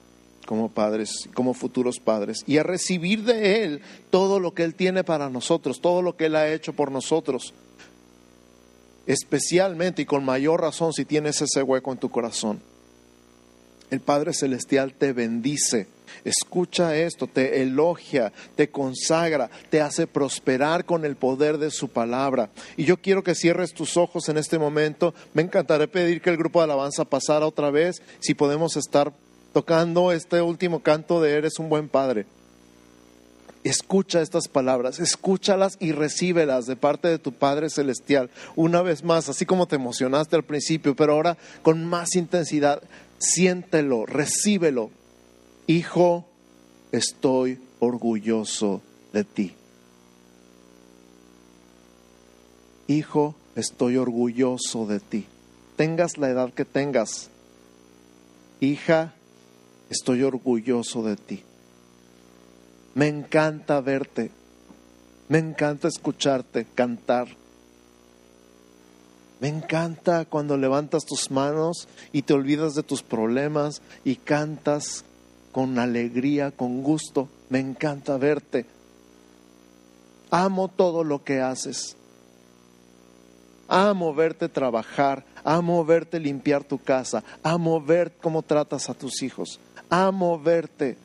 como 0.52 0.70
padres, 0.70 1.30
como 1.34 1.54
futuros 1.54 2.02
padres, 2.02 2.44
y 2.46 2.58
a 2.58 2.64
recibir 2.64 3.24
de 3.24 3.64
Él 3.64 3.82
todo 4.10 4.38
lo 4.38 4.54
que 4.54 4.66
Él 4.66 4.76
tiene 4.76 5.02
para 5.02 5.30
nosotros, 5.30 5.80
todo 5.80 6.02
lo 6.02 6.18
que 6.18 6.26
Él 6.26 6.36
ha 6.36 6.52
hecho 6.52 6.74
por 6.74 6.92
nosotros. 6.92 7.54
Especialmente 9.08 10.02
y 10.02 10.06
con 10.06 10.26
mayor 10.26 10.60
razón 10.60 10.92
si 10.92 11.06
tienes 11.06 11.42
ese 11.42 11.64
hueco 11.64 11.94
en 11.94 12.00
tu 12.00 12.10
corazón. 12.10 12.60
El 13.92 14.02
Padre 14.02 14.34
Celestial 14.34 14.94
te 14.94 15.14
bendice, 15.14 15.88
escucha 16.26 16.98
esto, 16.98 17.28
te 17.28 17.62
elogia, 17.62 18.34
te 18.58 18.70
consagra, 18.70 19.50
te 19.70 19.80
hace 19.80 20.06
prosperar 20.06 20.84
con 20.84 21.06
el 21.06 21.16
poder 21.16 21.60
de 21.60 21.72
su 21.72 21.88
palabra. 21.88 22.50
Y 22.76 22.84
yo 22.84 22.98
quiero 22.98 23.24
que 23.24 23.36
cierres 23.36 23.74
tus 23.74 23.96
ojos 23.96 24.28
en 24.28 24.38
este 24.38 24.60
momento. 24.60 25.14
Me 25.34 25.44
encantaría 25.44 25.88
pedir 25.88 26.22
que 26.22 26.30
el 26.30 26.36
grupo 26.36 26.60
de 26.60 26.66
alabanza 26.66 27.06
pasara 27.06 27.48
otra 27.48 27.72
vez, 27.72 28.02
si 28.20 28.34
podemos 28.34 28.76
estar 28.76 29.14
tocando 29.54 30.12
este 30.12 30.42
último 30.42 30.82
canto 30.82 31.22
de 31.22 31.38
Eres 31.38 31.60
un 31.60 31.70
buen 31.70 31.90
padre. 31.90 32.26
Escucha 33.64 34.22
estas 34.22 34.48
palabras, 34.48 35.00
escúchalas 35.00 35.78
y 35.80 35.92
recíbelas 35.92 36.66
de 36.66 36.76
parte 36.76 37.10
de 37.10 37.20
tu 37.20 37.32
Padre 37.32 37.70
Celestial. 37.70 38.32
Una 38.56 38.82
vez 38.82 39.04
más, 39.04 39.30
así 39.30 39.46
como 39.46 39.68
te 39.68 39.76
emocionaste 39.76 40.36
al 40.36 40.44
principio, 40.44 40.96
pero 40.96 41.14
ahora 41.14 41.38
con 41.62 41.86
más 41.86 42.16
intensidad, 42.16 42.82
siéntelo, 43.20 44.08
recíbelo. 44.08 44.90
Hijo, 45.68 46.26
estoy 46.92 47.60
orgulloso 47.80 48.82
de 49.14 49.24
ti. 49.26 49.54
Hijo, 52.88 53.36
estoy 53.56 53.98
orgulloso 53.98 54.88
de 54.88 55.00
ti. 55.00 55.28
Tengas 55.76 56.18
la 56.18 56.30
edad 56.30 56.52
que 56.52 56.66
tengas. 56.66 57.30
Hija, 58.60 59.14
estoy 59.92 60.24
orgulloso 60.24 61.04
de 61.04 61.18
ti. 61.18 61.44
Me 62.96 63.10
encanta 63.10 63.82
verte, 63.82 64.32
me 65.28 65.38
encanta 65.38 65.90
escucharte 65.90 66.66
cantar. 66.74 67.28
Me 69.42 69.50
encanta 69.50 70.26
cuando 70.26 70.56
levantas 70.56 71.06
tus 71.06 71.30
manos 71.30 71.88
y 72.14 72.22
te 72.22 72.34
olvidas 72.34 72.74
de 72.74 72.84
tus 72.84 73.04
problemas 73.04 73.82
y 74.06 74.16
cantas 74.16 75.04
con 75.52 75.78
alegría, 75.78 76.52
con 76.52 76.84
gusto. 76.84 77.28
Me 77.50 77.60
encanta 77.60 78.18
verte. 78.18 78.66
Amo 80.30 80.70
todo 80.70 81.04
lo 81.04 81.24
que 81.24 81.42
haces. 81.42 81.98
Amo 83.68 84.14
verte 84.14 84.48
trabajar, 84.48 85.26
amo 85.44 85.84
verte 85.84 86.20
limpiar 86.20 86.64
tu 86.64 86.78
casa, 86.78 87.24
amo 87.42 87.82
ver 87.82 88.12
cómo 88.22 88.42
tratas 88.42 88.90
a 88.90 88.94
tus 88.94 89.24
hijos 89.24 89.60
amo 89.92 90.40
verte. 90.40 90.98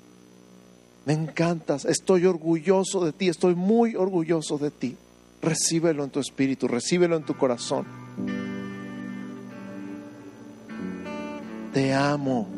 Me 1.05 1.12
encantas, 1.12 1.85
estoy 1.85 2.25
orgulloso 2.25 3.05
de 3.05 3.12
ti, 3.12 3.29
estoy 3.29 3.55
muy 3.55 3.94
orgulloso 3.94 4.57
de 4.59 4.70
ti. 4.70 4.96
Recíbelo 5.42 6.03
en 6.03 6.11
tu 6.11 6.18
espíritu, 6.18 6.66
recíbelo 6.66 7.16
en 7.16 7.25
tu 7.25 7.37
corazón. 7.37 7.85
Te 11.75 11.92
amo, 11.92 12.49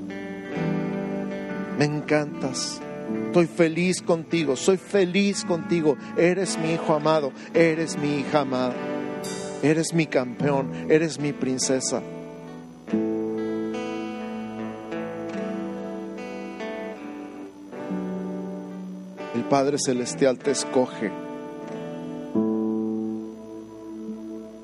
me 1.77 1.85
encantas. 1.85 2.81
Estoy 3.27 3.47
feliz 3.47 4.01
contigo, 4.03 4.55
soy 4.55 4.77
feliz 4.77 5.45
contigo. 5.45 5.97
Eres 6.17 6.59
mi 6.59 6.73
hijo 6.73 6.95
amado, 6.95 7.33
eres 7.53 7.99
mi 7.99 8.21
hija 8.21 8.41
amada. 8.41 8.75
Eres 9.63 9.93
mi 9.93 10.07
campeón, 10.07 10.71
eres 10.89 11.19
mi 11.19 11.33
princesa. 11.33 12.01
Padre 19.49 19.79
Celestial 19.79 20.39
te 20.39 20.51
escoge. 20.51 21.11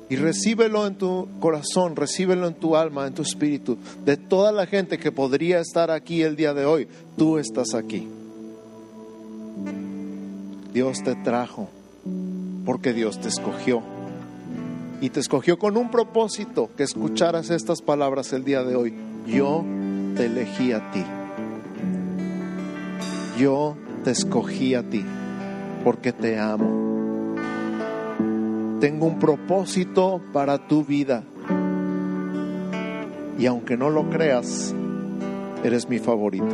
Y 0.07 0.17
recíbelo 0.17 0.85
en 0.85 0.95
tu 0.95 1.27
corazón, 1.39 1.95
recíbelo 1.95 2.47
en 2.47 2.53
tu 2.53 2.75
alma, 2.75 3.07
en 3.07 3.13
tu 3.13 3.23
espíritu. 3.23 3.77
De 4.05 4.17
toda 4.17 4.51
la 4.51 4.67
gente 4.67 4.99
que 4.99 5.11
podría 5.11 5.59
estar 5.59 5.89
aquí 5.89 6.21
el 6.21 6.35
día 6.35 6.53
de 6.53 6.65
hoy, 6.65 6.87
tú 7.17 7.39
estás 7.39 7.73
aquí. 7.73 8.07
Dios 10.73 11.03
te 11.03 11.15
trajo 11.15 11.69
porque 12.65 12.93
Dios 12.93 13.19
te 13.19 13.29
escogió. 13.29 13.81
Y 15.01 15.09
te 15.09 15.19
escogió 15.19 15.57
con 15.57 15.75
un 15.75 15.89
propósito, 15.89 16.69
que 16.77 16.83
escucharas 16.83 17.49
estas 17.49 17.81
palabras 17.81 18.31
el 18.33 18.43
día 18.43 18.63
de 18.63 18.75
hoy. 18.75 18.93
Yo 19.25 19.65
te 20.15 20.27
elegí 20.27 20.71
a 20.71 20.91
ti. 20.91 21.03
Yo 23.39 23.75
te 24.05 24.11
escogí 24.11 24.75
a 24.75 24.83
ti 24.83 25.03
porque 25.83 26.13
te 26.13 26.37
amo. 26.37 27.33
Tengo 28.79 29.07
un 29.07 29.17
propósito 29.17 30.21
para 30.31 30.67
tu 30.67 30.85
vida. 30.85 31.23
Y 33.39 33.47
aunque 33.47 33.75
no 33.77 33.89
lo 33.89 34.07
creas, 34.11 34.75
eres 35.63 35.89
mi 35.89 35.97
favorito. 35.97 36.45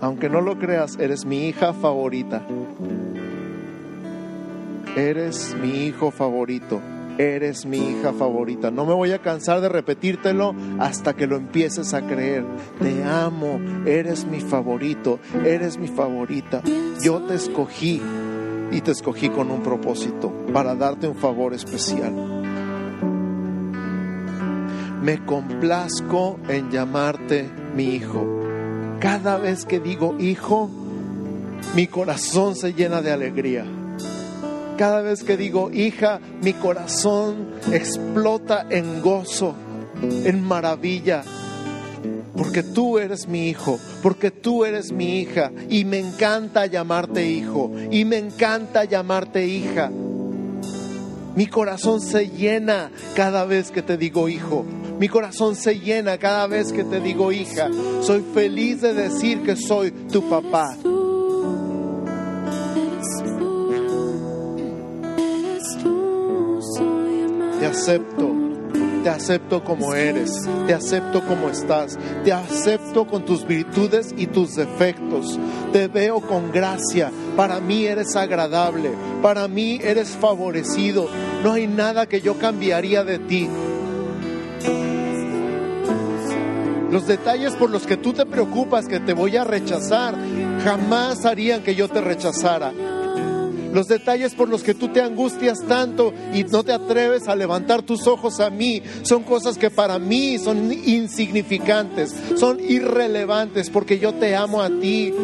Aunque 0.00 0.28
no 0.28 0.40
lo 0.40 0.58
creas, 0.58 0.98
eres 0.98 1.24
mi 1.24 1.46
hija 1.46 1.72
favorita. 1.72 2.42
Eres 4.96 5.54
mi 5.62 5.84
hijo 5.84 6.10
favorito. 6.10 6.80
Eres 7.18 7.66
mi 7.66 7.78
hija 7.78 8.12
favorita. 8.12 8.70
No 8.70 8.86
me 8.86 8.94
voy 8.94 9.10
a 9.10 9.20
cansar 9.20 9.60
de 9.60 9.68
repetírtelo 9.68 10.54
hasta 10.78 11.14
que 11.14 11.26
lo 11.26 11.36
empieces 11.36 11.92
a 11.92 12.06
creer. 12.06 12.44
Te 12.80 13.02
amo. 13.02 13.60
Eres 13.86 14.24
mi 14.24 14.40
favorito. 14.40 15.18
Eres 15.44 15.78
mi 15.78 15.88
favorita. 15.88 16.62
Yo 17.02 17.20
te 17.22 17.34
escogí 17.34 18.00
y 18.70 18.80
te 18.80 18.92
escogí 18.92 19.30
con 19.30 19.50
un 19.50 19.62
propósito 19.62 20.32
para 20.52 20.74
darte 20.74 21.08
un 21.08 21.16
favor 21.16 21.54
especial. 21.54 22.14
Me 25.02 25.24
complazco 25.24 26.38
en 26.48 26.70
llamarte 26.70 27.50
mi 27.74 27.94
hijo. 27.94 28.26
Cada 29.00 29.38
vez 29.38 29.64
que 29.64 29.80
digo 29.80 30.16
hijo, 30.18 30.70
mi 31.74 31.86
corazón 31.86 32.56
se 32.56 32.74
llena 32.74 33.00
de 33.00 33.12
alegría. 33.12 33.64
Cada 34.78 35.02
vez 35.02 35.24
que 35.24 35.36
digo 35.36 35.72
hija, 35.72 36.20
mi 36.40 36.52
corazón 36.52 37.54
explota 37.72 38.64
en 38.70 39.02
gozo, 39.02 39.56
en 40.00 40.40
maravilla. 40.40 41.24
Porque 42.36 42.62
tú 42.62 43.00
eres 43.00 43.26
mi 43.26 43.48
hijo, 43.48 43.80
porque 44.04 44.30
tú 44.30 44.64
eres 44.64 44.92
mi 44.92 45.18
hija 45.18 45.50
y 45.68 45.84
me 45.84 45.98
encanta 45.98 46.66
llamarte 46.66 47.28
hijo 47.28 47.72
y 47.90 48.04
me 48.04 48.18
encanta 48.18 48.84
llamarte 48.84 49.44
hija. 49.48 49.90
Mi 51.34 51.48
corazón 51.48 52.00
se 52.00 52.28
llena 52.28 52.92
cada 53.16 53.44
vez 53.46 53.72
que 53.72 53.82
te 53.82 53.96
digo 53.96 54.28
hijo. 54.28 54.64
Mi 55.00 55.08
corazón 55.08 55.56
se 55.56 55.80
llena 55.80 56.18
cada 56.18 56.46
vez 56.46 56.72
que 56.72 56.84
te 56.84 57.00
digo 57.00 57.32
hija. 57.32 57.68
Soy 58.00 58.24
feliz 58.32 58.80
de 58.82 58.94
decir 58.94 59.42
que 59.42 59.56
soy 59.56 59.90
tu 59.90 60.28
papá. 60.28 60.76
Te 67.58 67.66
acepto, 67.66 68.32
te 69.02 69.08
acepto 69.08 69.64
como 69.64 69.94
eres, 69.94 70.48
te 70.66 70.74
acepto 70.74 71.24
como 71.24 71.48
estás, 71.48 71.98
te 72.24 72.32
acepto 72.32 73.06
con 73.06 73.24
tus 73.24 73.46
virtudes 73.46 74.14
y 74.16 74.26
tus 74.26 74.54
defectos. 74.54 75.38
Te 75.72 75.88
veo 75.88 76.20
con 76.20 76.52
gracia, 76.52 77.10
para 77.36 77.60
mí 77.60 77.84
eres 77.84 78.14
agradable, 78.16 78.90
para 79.22 79.48
mí 79.48 79.80
eres 79.82 80.10
favorecido. 80.10 81.08
No 81.42 81.52
hay 81.52 81.66
nada 81.66 82.06
que 82.06 82.20
yo 82.20 82.38
cambiaría 82.38 83.02
de 83.02 83.18
ti. 83.18 83.48
Los 86.90 87.06
detalles 87.06 87.54
por 87.54 87.70
los 87.70 87.86
que 87.86 87.96
tú 87.96 88.12
te 88.12 88.24
preocupas 88.24 88.86
que 88.86 88.98
te 88.98 89.12
voy 89.12 89.36
a 89.36 89.44
rechazar 89.44 90.16
jamás 90.64 91.24
harían 91.26 91.62
que 91.62 91.74
yo 91.74 91.88
te 91.88 92.00
rechazara. 92.00 92.72
Los 93.78 93.86
detalles 93.86 94.34
por 94.34 94.48
los 94.48 94.64
que 94.64 94.74
tú 94.74 94.88
te 94.88 95.00
angustias 95.00 95.60
tanto 95.68 96.12
y 96.34 96.42
no 96.42 96.64
te 96.64 96.72
atreves 96.72 97.28
a 97.28 97.36
levantar 97.36 97.82
tus 97.82 98.08
ojos 98.08 98.40
a 98.40 98.50
mí 98.50 98.82
son 99.02 99.22
cosas 99.22 99.56
que 99.56 99.70
para 99.70 100.00
mí 100.00 100.36
son 100.36 100.72
insignificantes, 100.72 102.12
son 102.36 102.58
irrelevantes 102.58 103.70
porque 103.70 104.00
yo 104.00 104.14
te 104.14 104.34
amo 104.34 104.62
a 104.62 104.68
ti 104.68 105.14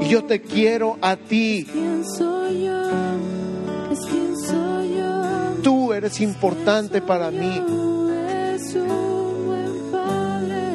y 0.00 0.08
yo 0.08 0.24
te 0.24 0.40
quiero 0.40 0.96
a 1.02 1.16
ti. 1.16 1.66
Tú 5.62 5.92
eres 5.92 6.22
importante 6.22 7.02
para 7.02 7.30
mí. 7.30 7.62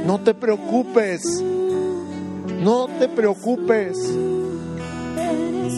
No 0.05 0.19
te 0.19 0.35
preocupes. 0.35 1.23
No 2.61 2.87
te 2.99 3.07
preocupes. 3.07 3.97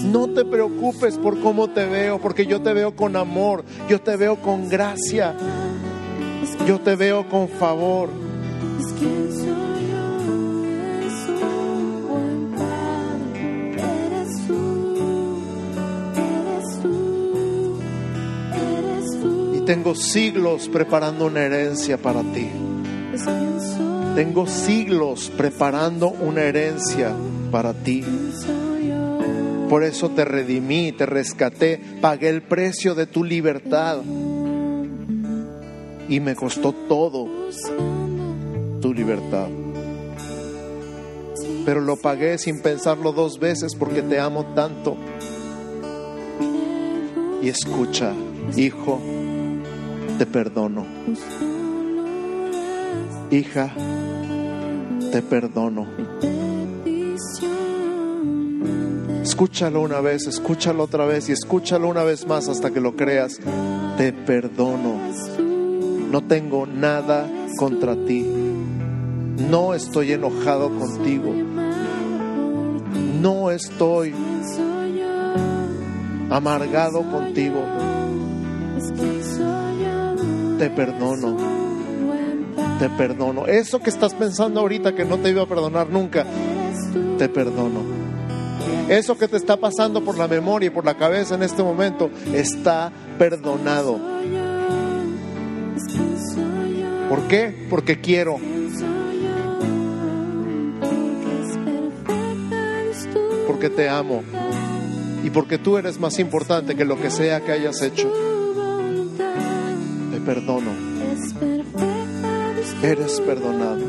No 0.06 0.28
te 0.28 0.46
preocupes 0.46 1.18
por 1.18 1.40
cómo 1.40 1.70
te 1.70 1.86
veo, 1.86 2.20
porque 2.20 2.46
yo 2.46 2.62
te 2.62 2.74
veo 2.74 2.96
con 2.96 3.16
amor, 3.16 3.64
yo 3.90 4.00
te 4.02 4.16
veo 4.16 4.38
con 4.38 4.70
gracia, 4.70 5.36
yo 6.68 6.80
te 6.80 6.96
veo 6.96 7.28
con 7.28 7.48
favor. 7.50 8.10
Y 19.56 19.62
tengo 19.62 19.96
siglos 19.96 20.70
preparando 20.70 21.26
una 21.26 21.42
herencia 21.42 21.98
para 21.98 22.22
ti. 22.22 22.50
Tengo 24.16 24.48
siglos 24.48 25.32
preparando 25.36 26.10
una 26.10 26.42
herencia 26.42 27.14
para 27.52 27.74
ti. 27.74 28.04
Por 29.70 29.84
eso 29.84 30.10
te 30.10 30.26
redimí, 30.26 30.92
te 30.92 31.06
rescaté, 31.06 31.80
pagué 32.02 32.30
el 32.30 32.42
precio 32.42 32.96
de 32.96 33.06
tu 33.06 33.24
libertad. 33.24 34.00
Y 36.10 36.20
me 36.20 36.36
costó 36.36 36.74
todo 36.74 37.28
tu 38.82 38.94
libertad. 38.96 39.48
Pero 41.66 41.82
lo 41.82 41.98
pagué 41.98 42.40
sin 42.40 42.64
pensarlo 42.64 43.12
dos 43.12 43.40
veces 43.40 43.76
porque 43.76 44.02
te 44.02 44.20
amo 44.20 44.44
tanto. 44.56 44.98
Y 47.44 47.50
escucha, 47.50 48.12
hijo, 48.58 49.00
te 50.18 50.26
perdono. 50.26 50.86
Hija, 53.30 53.72
te 55.12 55.22
perdono. 55.22 56.49
Escúchalo 59.22 59.82
una 59.82 60.02
vez, 60.02 60.28
escúchalo 60.28 60.84
otra 60.84 61.06
vez 61.06 61.30
y 61.30 61.34
escúchalo 61.34 61.88
una 61.88 62.04
vez 62.04 62.26
más 62.26 62.48
hasta 62.48 62.72
que 62.72 62.80
lo 62.80 62.96
creas. 62.96 63.40
Te 63.98 64.14
perdono. 64.14 65.00
No 66.12 66.22
tengo 66.22 66.66
nada 66.66 67.30
contra 67.58 67.96
ti. 67.96 68.26
No 69.50 69.74
estoy 69.74 70.14
enojado 70.14 70.70
contigo. 70.70 71.34
No 73.22 73.52
estoy 73.52 74.14
amargado 76.30 77.04
contigo. 77.04 77.64
Te 80.58 80.70
perdono. 80.70 81.38
Te 82.80 82.90
perdono. 82.90 83.46
Eso 83.46 83.80
que 83.80 83.90
estás 83.90 84.14
pensando 84.14 84.62
ahorita 84.62 84.96
que 84.96 85.06
no 85.06 85.18
te 85.18 85.30
iba 85.30 85.44
a 85.44 85.46
perdonar 85.46 85.90
nunca, 85.90 86.26
te 87.18 87.28
perdono. 87.28 87.99
Eso 88.90 89.18
que 89.18 89.28
te 89.28 89.38
está 89.38 89.58
pasando 89.58 90.04
por 90.04 90.18
la 90.18 90.28
memoria 90.28 90.68
y 90.68 90.72
por 90.72 90.84
la 90.84 90.98
cabeza 90.98 91.36
en 91.36 91.44
este 91.44 91.64
momento 91.64 92.10
está 92.34 92.92
perdonado. 93.18 94.00
¿Por 97.08 97.28
qué? 97.28 97.68
Porque 97.70 98.02
quiero. 98.02 98.40
porque 103.60 103.76
te 103.76 103.90
amo 103.90 104.24
y 105.22 105.32
porque 105.32 105.58
tú 105.58 105.76
eres 105.76 106.00
más 106.00 106.18
importante 106.20 106.76
que 106.76 106.86
lo 106.86 107.02
que 107.02 107.10
sea 107.10 107.42
que 107.42 107.52
hayas 107.52 107.82
hecho. 107.82 108.10
Te 110.14 110.20
perdono. 110.22 110.72
Eres 112.82 113.20
perdonado. 113.20 113.82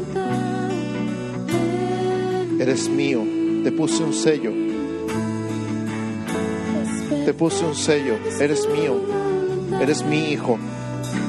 Eres 2.58 2.88
mío. 2.88 3.22
Te 3.62 3.70
puse 3.70 4.02
un 4.02 4.12
sello. 4.12 4.69
Te 7.30 7.34
puse 7.34 7.64
un 7.64 7.76
sello. 7.76 8.18
Eres 8.40 8.68
mío. 8.68 9.00
Eres 9.80 10.02
mi 10.02 10.32
hijo. 10.32 10.58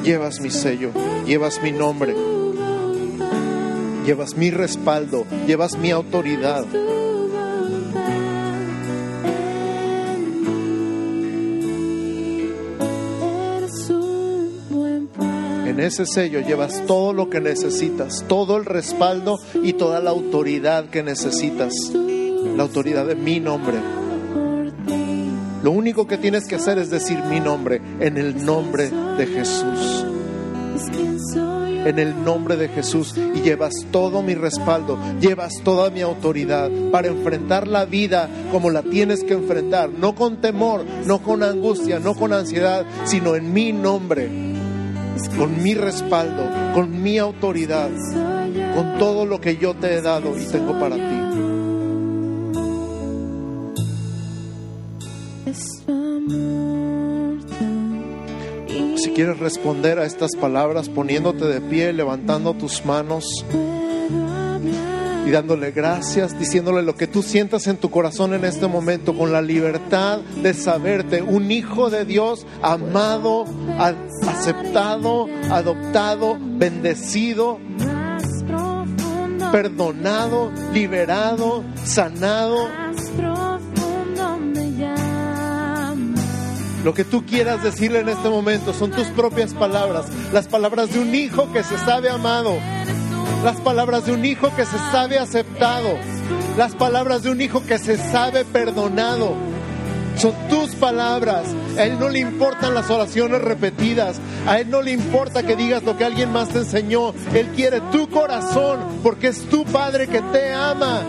Llevas 0.03 0.39
mi 0.39 0.49
sello. 0.49 0.89
Llevas 1.27 1.61
mi 1.61 1.71
nombre. 1.71 2.15
Llevas 4.03 4.35
mi 4.35 4.49
respaldo. 4.49 5.27
Llevas 5.45 5.77
mi 5.77 5.91
autoridad. 5.91 6.65
En 15.67 15.79
ese 15.79 16.07
sello 16.07 16.39
llevas 16.39 16.83
todo 16.87 17.13
lo 17.13 17.29
que 17.29 17.39
necesitas, 17.39 18.25
todo 18.27 18.57
el 18.57 18.65
respaldo 18.65 19.39
y 19.61 19.73
toda 19.73 19.99
la 19.99 20.09
autoridad 20.09 20.85
que 20.89 21.03
necesitas, 21.03 21.91
la 21.93 22.63
autoridad 22.63 23.05
de 23.05 23.13
mi 23.13 23.39
nombre. 23.39 24.00
Lo 25.63 25.71
único 25.71 26.07
que 26.07 26.17
tienes 26.17 26.47
que 26.47 26.55
hacer 26.55 26.79
es 26.79 26.89
decir 26.89 27.19
mi 27.29 27.39
nombre, 27.39 27.81
en 27.99 28.17
el 28.17 28.43
nombre 28.43 28.89
de 28.89 29.27
Jesús. 29.27 30.05
En 31.85 31.99
el 31.99 32.23
nombre 32.23 32.57
de 32.57 32.67
Jesús 32.67 33.15
y 33.17 33.41
llevas 33.41 33.73
todo 33.91 34.21
mi 34.21 34.35
respaldo, 34.35 34.99
llevas 35.19 35.61
toda 35.63 35.89
mi 35.89 36.01
autoridad 36.01 36.69
para 36.91 37.07
enfrentar 37.07 37.67
la 37.67 37.85
vida 37.85 38.29
como 38.51 38.69
la 38.69 38.83
tienes 38.83 39.23
que 39.23 39.33
enfrentar, 39.33 39.89
no 39.89 40.13
con 40.13 40.41
temor, 40.41 40.85
no 41.05 41.23
con 41.23 41.41
angustia, 41.41 41.99
no 41.99 42.13
con 42.13 42.33
ansiedad, 42.33 42.85
sino 43.05 43.35
en 43.35 43.51
mi 43.51 43.71
nombre, 43.73 44.29
con 45.37 45.61
mi 45.63 45.73
respaldo, 45.73 46.43
con 46.73 47.01
mi 47.01 47.17
autoridad, 47.17 47.89
con 48.75 48.97
todo 48.99 49.25
lo 49.25 49.41
que 49.41 49.57
yo 49.57 49.73
te 49.75 49.95
he 49.95 50.01
dado 50.01 50.37
y 50.39 50.45
tengo 50.45 50.79
para 50.79 50.95
ti. 50.95 51.20
Quieres 59.21 59.37
responder 59.37 59.99
a 59.99 60.05
estas 60.05 60.35
palabras 60.35 60.89
poniéndote 60.89 61.45
de 61.45 61.61
pie, 61.61 61.93
levantando 61.93 62.55
tus 62.55 62.83
manos 62.87 63.45
y 65.27 65.29
dándole 65.29 65.69
gracias, 65.69 66.39
diciéndole 66.39 66.81
lo 66.81 66.95
que 66.95 67.05
tú 67.05 67.21
sientas 67.21 67.67
en 67.67 67.77
tu 67.77 67.91
corazón 67.91 68.33
en 68.33 68.45
este 68.45 68.65
momento, 68.65 69.15
con 69.15 69.31
la 69.31 69.43
libertad 69.43 70.21
de 70.41 70.55
saberte 70.55 71.21
un 71.21 71.51
hijo 71.51 71.91
de 71.91 72.03
Dios, 72.03 72.47
amado, 72.63 73.45
aceptado, 74.27 75.27
adoptado, 75.51 76.39
bendecido, 76.39 77.59
perdonado, 79.51 80.51
liberado, 80.73 81.63
sanado. 81.83 82.57
Lo 86.83 86.93
que 86.95 87.03
tú 87.03 87.25
quieras 87.25 87.63
decirle 87.63 87.99
en 87.99 88.09
este 88.09 88.29
momento 88.29 88.73
son 88.73 88.91
tus 88.91 89.07
propias 89.07 89.53
palabras, 89.53 90.07
las 90.33 90.47
palabras 90.47 90.91
de 90.91 90.99
un 90.99 91.13
hijo 91.13 91.51
que 91.53 91.63
se 91.63 91.77
sabe 91.77 92.09
amado, 92.09 92.55
las 93.43 93.57
palabras 93.57 94.05
de 94.05 94.13
un 94.13 94.25
hijo 94.25 94.51
que 94.55 94.65
se 94.65 94.77
sabe 94.91 95.19
aceptado, 95.19 95.89
las 96.57 96.73
palabras 96.73 97.21
de 97.21 97.29
un 97.29 97.39
hijo 97.39 97.63
que 97.63 97.77
se 97.77 97.97
sabe 97.97 98.45
perdonado. 98.45 99.35
Son 100.17 100.33
tus 100.49 100.75
palabras. 100.75 101.45
A 101.77 101.83
Él 101.83 101.97
no 101.97 102.09
le 102.09 102.19
importan 102.19 102.73
las 102.73 102.89
oraciones 102.89 103.41
repetidas. 103.41 104.19
A 104.45 104.59
Él 104.59 104.69
no 104.69 104.81
le 104.81 104.91
importa 104.91 105.41
que 105.43 105.55
digas 105.55 105.83
lo 105.83 105.97
que 105.97 106.03
alguien 106.03 106.31
más 106.31 106.49
te 106.49 106.59
enseñó. 106.59 107.13
Él 107.33 107.47
quiere 107.55 107.79
tu 107.91 108.09
corazón 108.09 108.79
porque 109.01 109.29
es 109.29 109.49
tu 109.49 109.63
Padre 109.63 110.07
que 110.07 110.21
te 110.21 110.53
ama. 110.53 111.01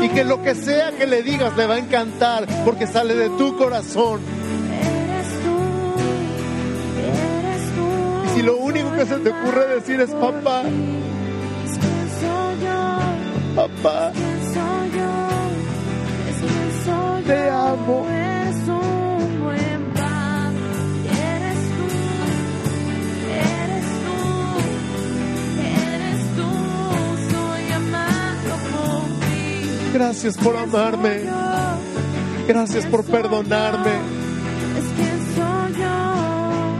Y 0.00 0.08
que 0.08 0.24
lo 0.24 0.42
que 0.42 0.54
sea 0.54 0.92
que 0.92 1.06
le 1.06 1.22
digas 1.22 1.56
le 1.56 1.66
va 1.66 1.74
a 1.74 1.78
encantar 1.78 2.46
porque 2.64 2.86
sale 2.86 3.14
de 3.14 3.28
tu 3.30 3.56
corazón. 3.56 4.20
Si 8.34 8.42
lo 8.42 8.56
único 8.56 8.92
que 8.92 9.06
se 9.06 9.16
te 9.16 9.30
ocurre 9.30 9.74
decir 9.76 10.00
es 10.00 10.10
papá, 10.10 10.62
papá, 13.54 14.12
te 17.26 17.50
amo. 17.50 18.06
Gracias 29.94 30.36
por 30.36 30.56
amarme. 30.56 31.20
Gracias 32.48 32.84
por 32.86 33.04
perdonarme. 33.04 34.13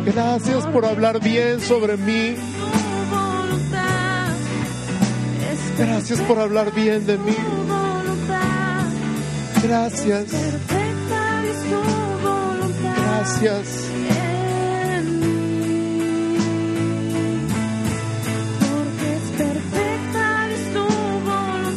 Gracias 0.07 0.67
por 0.67 0.85
hablar 0.85 1.21
bien 1.21 1.61
sobre 1.61 1.97
mí. 1.97 2.37
Gracias 5.79 6.21
por 6.21 6.39
hablar 6.39 6.73
bien 6.75 7.07
de 7.07 7.19
mí. 7.19 7.37
Gracias. 9.63 10.27
Gracias. 12.97 13.91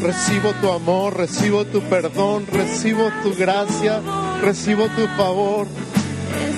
Recibo 0.01 0.53
tu 0.61 0.71
amor, 0.71 1.17
recibo 1.17 1.65
tu 1.65 1.81
perdón, 1.81 2.45
recibo 2.51 3.09
tu 3.23 3.35
gracia, 3.35 4.01
recibo 4.41 4.87
tu 4.89 5.07
favor. 5.17 5.67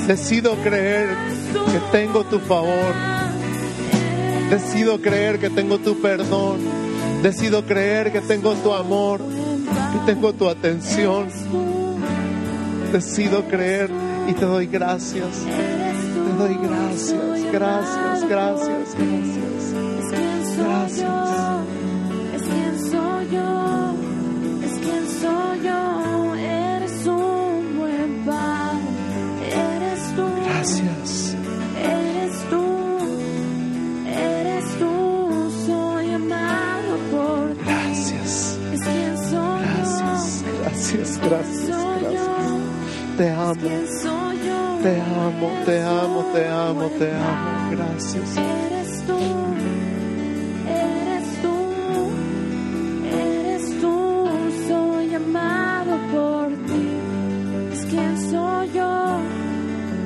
Decido 0.08 0.56
creer 0.64 1.29
que 1.54 1.80
tengo 1.92 2.24
tu 2.24 2.40
favor. 2.40 2.94
Decido 4.50 5.00
creer 5.00 5.40
que 5.40 5.50
tengo 5.50 5.78
tu 5.80 6.02
perdón. 6.02 6.60
Decido 7.22 7.66
creer 7.66 8.12
que 8.12 8.22
tengo 8.22 8.54
tu 8.54 8.74
amor, 8.74 9.20
que 9.20 10.12
tengo 10.12 10.34
tu 10.34 10.48
atención. 10.48 11.28
Decido 12.92 13.44
creer 13.46 13.90
y 14.28 14.34
te 14.34 14.46
doy 14.46 14.68
gracias. 14.68 15.44
Te 15.46 16.44
doy 16.44 16.58
gracias, 16.62 17.52
gracias, 17.52 18.30
gracias, 18.30 18.96
gracias. 18.96 20.58
Gracias. 20.58 21.39
Gracias, 41.30 41.68
gracias, 41.68 42.28
Te 43.18 43.30
amo, 43.30 43.54
te 43.54 43.72
amo, 44.96 45.48
te 45.66 45.82
amo, 45.84 46.26
te 46.34 46.48
amo, 46.48 46.92
te 46.98 47.12
amo. 47.12 47.70
Gracias. 47.72 48.38
Eres 48.38 49.04
tú, 49.06 49.18
eres 50.68 51.42
tú, 51.44 51.56
eres 53.14 53.80
tú, 53.80 54.28
soy 54.68 55.14
amado 55.14 55.98
por 56.12 56.48
ti. 56.66 56.88
Es 57.74 57.86
quien 57.86 58.32
soy 58.32 58.72
yo, 58.74 59.20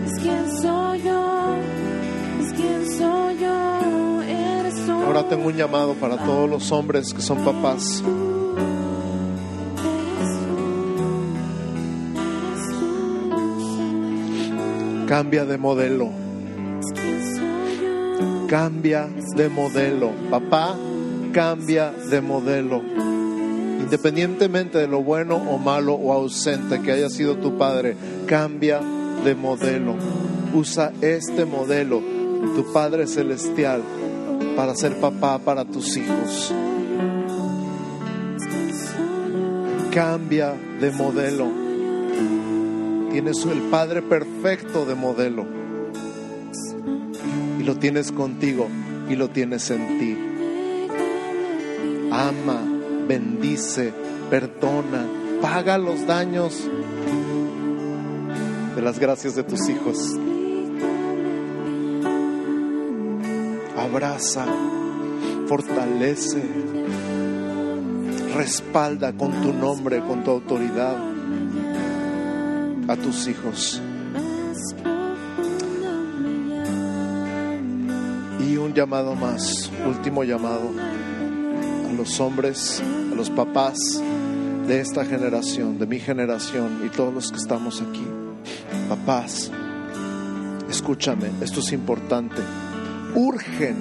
es 0.06 0.20
quien 0.20 0.62
soy 0.62 1.02
yo, 1.04 1.56
es 2.42 2.54
quien 2.54 2.98
soy 2.98 3.38
yo, 3.38 4.22
eres 4.24 4.86
tú. 4.86 4.92
Ahora 4.92 5.24
tengo 5.30 5.48
un 5.48 5.56
llamado 5.56 5.94
para 5.94 6.18
todos 6.18 6.50
los 6.50 6.70
hombres 6.74 7.14
que 7.14 7.22
son 7.22 7.38
papás. 7.46 8.04
Cambia 15.14 15.46
de 15.46 15.60
modelo. 15.60 16.10
Cambia 18.48 19.08
de 19.36 19.48
modelo. 19.48 20.10
Papá, 20.32 20.76
cambia 21.32 21.92
de 22.10 22.20
modelo. 22.20 22.82
Independientemente 23.80 24.80
de 24.80 24.88
lo 24.88 25.04
bueno 25.04 25.36
o 25.36 25.60
malo 25.60 25.94
o 25.94 26.14
ausente 26.14 26.82
que 26.82 26.94
haya 26.94 27.12
sido 27.12 27.36
tu 27.36 27.60
padre, 27.60 27.96
cambia 28.26 28.82
de 29.24 29.36
modelo. 29.36 29.98
Usa 30.52 30.92
este 31.00 31.46
modelo, 31.46 32.02
tu 32.56 32.74
Padre 32.74 33.06
Celestial, 33.06 33.84
para 34.56 34.74
ser 34.74 35.00
papá 35.00 35.38
para 35.38 35.64
tus 35.64 35.96
hijos. 35.96 36.52
Cambia 39.92 40.56
de 40.82 40.90
modelo. 40.90 41.63
Tienes 43.14 43.46
el 43.46 43.62
Padre 43.70 44.02
perfecto 44.02 44.88
de 44.88 44.96
modelo. 44.96 45.46
Y 47.60 47.64
lo 47.64 47.76
tienes 47.76 48.12
contigo 48.12 48.68
y 49.08 49.16
lo 49.16 49.30
tienes 49.30 49.70
en 49.70 50.00
ti. 50.00 50.18
Ama, 52.12 52.60
bendice, 53.08 53.94
perdona, 54.32 55.06
paga 55.44 55.78
los 55.78 56.08
daños 56.08 56.68
de 58.76 58.82
las 58.82 58.98
gracias 58.98 59.36
de 59.36 59.44
tus 59.44 59.70
hijos. 59.70 60.18
Abraza, 63.78 64.48
fortalece, 65.46 66.42
respalda 68.36 69.14
con 69.14 69.40
tu 69.44 69.54
nombre, 69.54 70.00
con 70.00 70.24
tu 70.24 70.32
autoridad 70.32 71.13
a 72.94 72.96
tus 72.96 73.28
hijos. 73.28 73.82
Y 78.40 78.58
un 78.58 78.74
llamado 78.74 79.16
más, 79.16 79.72
último 79.88 80.24
llamado 80.24 80.72
a 81.90 81.94
los 81.94 82.20
hombres, 82.20 82.84
a 83.12 83.16
los 83.16 83.32
papás 83.32 83.80
de 84.68 84.80
esta 84.80 85.06
generación, 85.06 85.80
de 85.80 85.88
mi 85.88 86.00
generación 86.00 86.84
y 86.86 86.90
todos 86.90 87.14
los 87.14 87.32
que 87.32 87.38
estamos 87.38 87.82
aquí. 87.82 88.06
Papás, 88.88 89.50
escúchame, 90.70 91.32
esto 91.42 91.62
es 91.62 91.72
importante. 91.72 92.42
Urgen, 93.16 93.76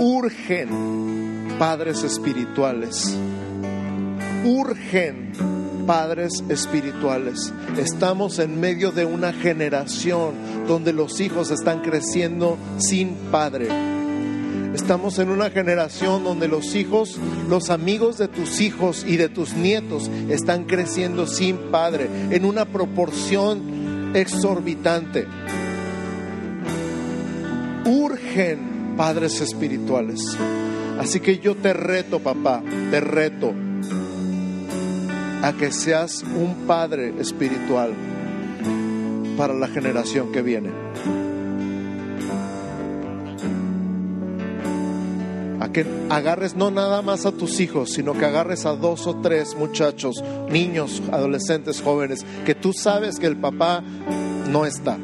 urgen 0.00 1.56
padres 1.60 2.02
espirituales. 2.02 3.16
Urgen 4.44 5.57
padres 5.88 6.44
espirituales. 6.50 7.50
Estamos 7.78 8.38
en 8.40 8.60
medio 8.60 8.92
de 8.92 9.06
una 9.06 9.32
generación 9.32 10.34
donde 10.66 10.92
los 10.92 11.18
hijos 11.18 11.50
están 11.50 11.80
creciendo 11.80 12.58
sin 12.76 13.14
padre. 13.32 13.68
Estamos 14.74 15.18
en 15.18 15.30
una 15.30 15.48
generación 15.48 16.24
donde 16.24 16.46
los 16.46 16.74
hijos, 16.74 17.18
los 17.48 17.70
amigos 17.70 18.18
de 18.18 18.28
tus 18.28 18.60
hijos 18.60 19.02
y 19.08 19.16
de 19.16 19.30
tus 19.30 19.54
nietos 19.54 20.10
están 20.28 20.64
creciendo 20.64 21.26
sin 21.26 21.56
padre 21.70 22.10
en 22.32 22.44
una 22.44 22.66
proporción 22.66 24.12
exorbitante. 24.14 25.26
Urgen 27.86 28.94
padres 28.94 29.40
espirituales. 29.40 30.20
Así 30.98 31.20
que 31.20 31.38
yo 31.38 31.54
te 31.54 31.72
reto, 31.72 32.18
papá, 32.18 32.62
te 32.90 33.00
reto 33.00 33.54
a 35.42 35.52
que 35.52 35.72
seas 35.72 36.22
un 36.22 36.66
padre 36.66 37.14
espiritual 37.20 37.92
para 39.36 39.54
la 39.54 39.68
generación 39.68 40.32
que 40.32 40.42
viene. 40.42 40.70
A 45.60 45.70
que 45.72 45.86
agarres 46.10 46.56
no 46.56 46.70
nada 46.70 47.02
más 47.02 47.24
a 47.24 47.32
tus 47.32 47.60
hijos, 47.60 47.92
sino 47.92 48.14
que 48.14 48.24
agarres 48.24 48.66
a 48.66 48.74
dos 48.74 49.06
o 49.06 49.16
tres 49.16 49.54
muchachos, 49.56 50.22
niños, 50.50 51.02
adolescentes, 51.12 51.82
jóvenes, 51.82 52.24
que 52.44 52.54
tú 52.54 52.72
sabes 52.72 53.18
que 53.18 53.26
el 53.26 53.36
papá 53.36 53.82
no 54.50 54.66
está 54.66 54.98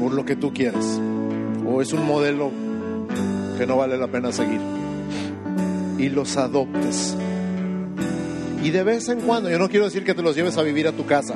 por 0.00 0.14
lo 0.14 0.24
que 0.24 0.34
tú 0.34 0.52
quieres, 0.52 0.98
o 1.66 1.82
es 1.82 1.92
un 1.92 2.06
modelo 2.06 2.50
que 3.58 3.66
no 3.66 3.76
vale 3.76 3.98
la 3.98 4.08
pena 4.08 4.32
seguir, 4.32 4.60
y 5.98 6.08
los 6.08 6.38
adoptes. 6.38 7.16
Y 8.62 8.70
de 8.70 8.82
vez 8.82 9.08
en 9.08 9.20
cuando, 9.22 9.48
yo 9.48 9.58
no 9.58 9.70
quiero 9.70 9.86
decir 9.86 10.04
que 10.04 10.14
te 10.14 10.20
los 10.20 10.36
lleves 10.36 10.58
a 10.58 10.62
vivir 10.62 10.86
a 10.86 10.92
tu 10.92 11.06
casa, 11.06 11.34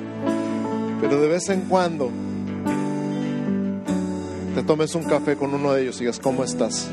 pero 1.00 1.20
de 1.20 1.28
vez 1.28 1.48
en 1.48 1.62
cuando 1.62 2.10
te 4.54 4.62
tomes 4.62 4.94
un 4.94 5.04
café 5.04 5.34
con 5.34 5.54
uno 5.54 5.72
de 5.72 5.82
ellos 5.82 5.96
y 5.96 6.00
digas, 6.00 6.20
¿cómo 6.20 6.44
estás? 6.44 6.90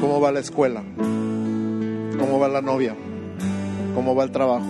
¿Cómo 0.00 0.20
va 0.20 0.30
la 0.30 0.40
escuela? 0.40 0.82
¿Cómo 0.98 2.38
va 2.38 2.48
la 2.48 2.60
novia? 2.60 2.94
¿Cómo 3.94 4.14
va 4.14 4.24
el 4.24 4.30
trabajo? 4.30 4.66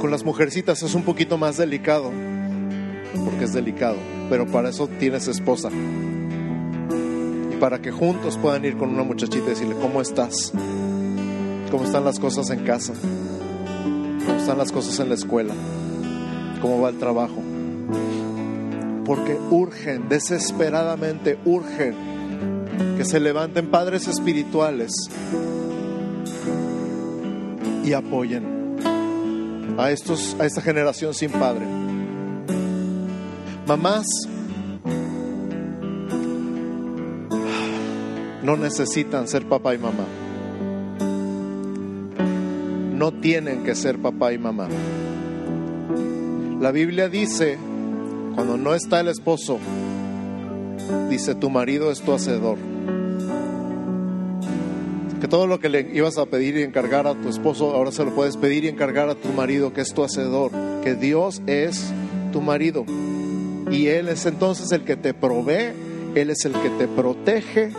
Con 0.00 0.10
las 0.10 0.24
mujercitas 0.24 0.82
es 0.82 0.94
un 0.94 1.04
poquito 1.04 1.38
más 1.38 1.56
delicado, 1.56 2.10
porque 3.24 3.44
es 3.44 3.52
delicado, 3.52 3.96
pero 4.28 4.44
para 4.46 4.70
eso 4.70 4.88
tienes 4.88 5.28
esposa 5.28 5.70
para 7.58 7.80
que 7.80 7.90
juntos 7.90 8.38
puedan 8.38 8.64
ir 8.64 8.76
con 8.76 8.90
una 8.90 9.02
muchachita 9.02 9.46
y 9.46 9.50
decirle, 9.50 9.74
¿cómo 9.80 10.00
estás? 10.00 10.52
¿Cómo 11.70 11.84
están 11.84 12.04
las 12.04 12.18
cosas 12.18 12.50
en 12.50 12.64
casa? 12.64 12.94
¿Cómo 14.26 14.38
están 14.38 14.58
las 14.58 14.72
cosas 14.72 14.98
en 15.00 15.08
la 15.08 15.14
escuela? 15.14 15.54
¿Cómo 16.60 16.80
va 16.80 16.90
el 16.90 16.98
trabajo? 16.98 17.42
Porque 19.04 19.36
urgen, 19.50 20.08
desesperadamente 20.08 21.38
urgen 21.44 21.94
que 22.96 23.04
se 23.04 23.20
levanten 23.20 23.70
padres 23.70 24.06
espirituales 24.06 24.92
y 27.84 27.92
apoyen 27.92 28.76
a, 29.78 29.90
estos, 29.90 30.36
a 30.38 30.46
esta 30.46 30.60
generación 30.60 31.14
sin 31.14 31.30
padre. 31.30 31.66
Mamás, 33.66 34.06
no 38.48 38.56
necesitan 38.56 39.28
ser 39.28 39.44
papá 39.44 39.74
y 39.74 39.78
mamá. 39.78 40.06
No 42.94 43.12
tienen 43.12 43.62
que 43.62 43.74
ser 43.74 43.98
papá 43.98 44.32
y 44.32 44.38
mamá. 44.38 44.68
La 46.58 46.72
Biblia 46.72 47.10
dice, 47.10 47.58
cuando 48.34 48.56
no 48.56 48.74
está 48.74 49.00
el 49.00 49.08
esposo, 49.08 49.58
dice, 51.10 51.34
tu 51.34 51.50
marido 51.50 51.90
es 51.90 52.00
tu 52.00 52.14
hacedor. 52.14 52.56
Que 55.20 55.28
todo 55.28 55.46
lo 55.46 55.60
que 55.60 55.68
le 55.68 55.80
ibas 55.92 56.16
a 56.16 56.24
pedir 56.24 56.56
y 56.56 56.62
encargar 56.62 57.06
a 57.06 57.14
tu 57.16 57.28
esposo, 57.28 57.74
ahora 57.74 57.92
se 57.92 58.02
lo 58.02 58.14
puedes 58.14 58.38
pedir 58.38 58.64
y 58.64 58.68
encargar 58.68 59.10
a 59.10 59.14
tu 59.14 59.28
marido, 59.28 59.74
que 59.74 59.82
es 59.82 59.92
tu 59.92 60.02
hacedor. 60.02 60.52
Que 60.82 60.94
Dios 60.94 61.42
es 61.46 61.92
tu 62.32 62.40
marido. 62.40 62.86
Y 63.70 63.88
Él 63.88 64.08
es 64.08 64.24
entonces 64.24 64.72
el 64.72 64.84
que 64.84 64.96
te 64.96 65.12
provee, 65.12 65.74
Él 66.14 66.30
es 66.30 66.46
el 66.46 66.52
que 66.54 66.70
te 66.70 66.88
protege, 66.88 67.72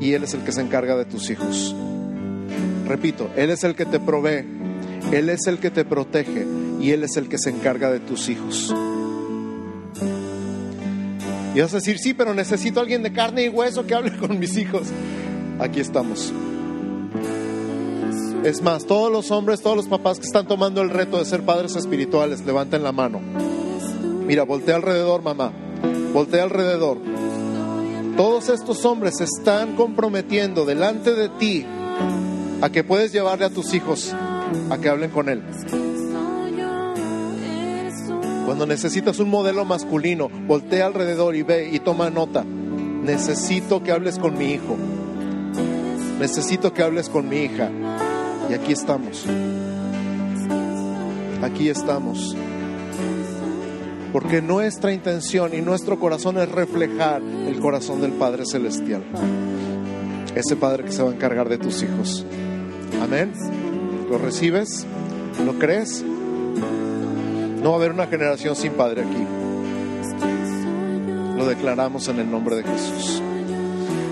y 0.00 0.12
Él 0.12 0.24
es 0.24 0.34
el 0.34 0.42
que 0.42 0.52
se 0.52 0.60
encarga 0.60 0.96
de 0.96 1.04
tus 1.04 1.30
hijos. 1.30 1.74
Repito, 2.86 3.30
Él 3.36 3.50
es 3.50 3.64
el 3.64 3.74
que 3.74 3.86
te 3.86 4.00
provee, 4.00 4.44
Él 5.12 5.28
es 5.28 5.46
el 5.46 5.58
que 5.58 5.70
te 5.70 5.84
protege 5.84 6.46
y 6.80 6.90
Él 6.90 7.04
es 7.04 7.16
el 7.16 7.28
que 7.28 7.38
se 7.38 7.50
encarga 7.50 7.90
de 7.90 8.00
tus 8.00 8.28
hijos. 8.28 8.74
Y 11.54 11.60
vas 11.60 11.72
a 11.72 11.78
decir, 11.78 11.98
sí, 11.98 12.14
pero 12.14 12.34
necesito 12.34 12.78
a 12.78 12.82
alguien 12.82 13.02
de 13.02 13.12
carne 13.12 13.44
y 13.44 13.48
hueso 13.48 13.86
que 13.86 13.94
hable 13.94 14.16
con 14.16 14.38
mis 14.38 14.56
hijos. 14.56 14.88
Aquí 15.58 15.80
estamos. 15.80 16.32
Es 18.44 18.62
más, 18.62 18.86
todos 18.86 19.10
los 19.10 19.30
hombres, 19.32 19.60
todos 19.60 19.76
los 19.76 19.88
papás 19.88 20.20
que 20.20 20.26
están 20.26 20.46
tomando 20.46 20.80
el 20.80 20.90
reto 20.90 21.18
de 21.18 21.24
ser 21.24 21.42
padres 21.42 21.74
espirituales, 21.74 22.46
levanten 22.46 22.84
la 22.84 22.92
mano. 22.92 23.20
Mira, 24.24 24.44
voltea 24.44 24.76
alrededor, 24.76 25.22
mamá. 25.22 25.52
Voltea 26.12 26.44
alrededor. 26.44 26.98
Todos 28.18 28.48
estos 28.48 28.84
hombres 28.84 29.18
se 29.18 29.22
están 29.22 29.76
comprometiendo 29.76 30.64
delante 30.64 31.14
de 31.14 31.28
ti 31.28 31.64
a 32.60 32.68
que 32.68 32.82
puedes 32.82 33.12
llevarle 33.12 33.44
a 33.44 33.50
tus 33.50 33.72
hijos 33.74 34.12
a 34.70 34.76
que 34.78 34.88
hablen 34.88 35.10
con 35.10 35.28
él. 35.28 35.40
Cuando 38.44 38.66
necesitas 38.66 39.20
un 39.20 39.30
modelo 39.30 39.64
masculino, 39.64 40.28
voltea 40.48 40.86
alrededor 40.86 41.36
y 41.36 41.42
ve 41.42 41.70
y 41.72 41.78
toma 41.78 42.10
nota. 42.10 42.42
Necesito 42.42 43.84
que 43.84 43.92
hables 43.92 44.18
con 44.18 44.36
mi 44.36 44.46
hijo. 44.46 44.76
Necesito 46.18 46.74
que 46.74 46.82
hables 46.82 47.08
con 47.08 47.28
mi 47.28 47.36
hija. 47.36 47.70
Y 48.50 48.54
aquí 48.54 48.72
estamos. 48.72 49.26
Aquí 51.40 51.68
estamos. 51.68 52.34
Porque 54.20 54.42
nuestra 54.42 54.92
intención 54.92 55.54
y 55.54 55.60
nuestro 55.60 56.00
corazón 56.00 56.38
es 56.38 56.50
reflejar 56.50 57.22
el 57.22 57.60
corazón 57.60 58.00
del 58.00 58.10
Padre 58.10 58.46
Celestial. 58.46 59.04
Ese 60.34 60.56
Padre 60.56 60.82
que 60.82 60.90
se 60.90 61.04
va 61.04 61.10
a 61.10 61.14
encargar 61.14 61.48
de 61.48 61.56
tus 61.56 61.84
hijos. 61.84 62.26
Amén. 63.00 63.32
¿Lo 64.10 64.18
recibes? 64.18 64.84
¿Lo 65.46 65.52
crees? 65.60 66.02
No 66.02 67.70
va 67.70 67.76
a 67.76 67.78
haber 67.78 67.92
una 67.92 68.08
generación 68.08 68.56
sin 68.56 68.72
Padre 68.72 69.02
aquí. 69.02 69.24
Lo 71.36 71.46
declaramos 71.46 72.08
en 72.08 72.18
el 72.18 72.28
nombre 72.28 72.56
de 72.56 72.64
Jesús. 72.64 73.22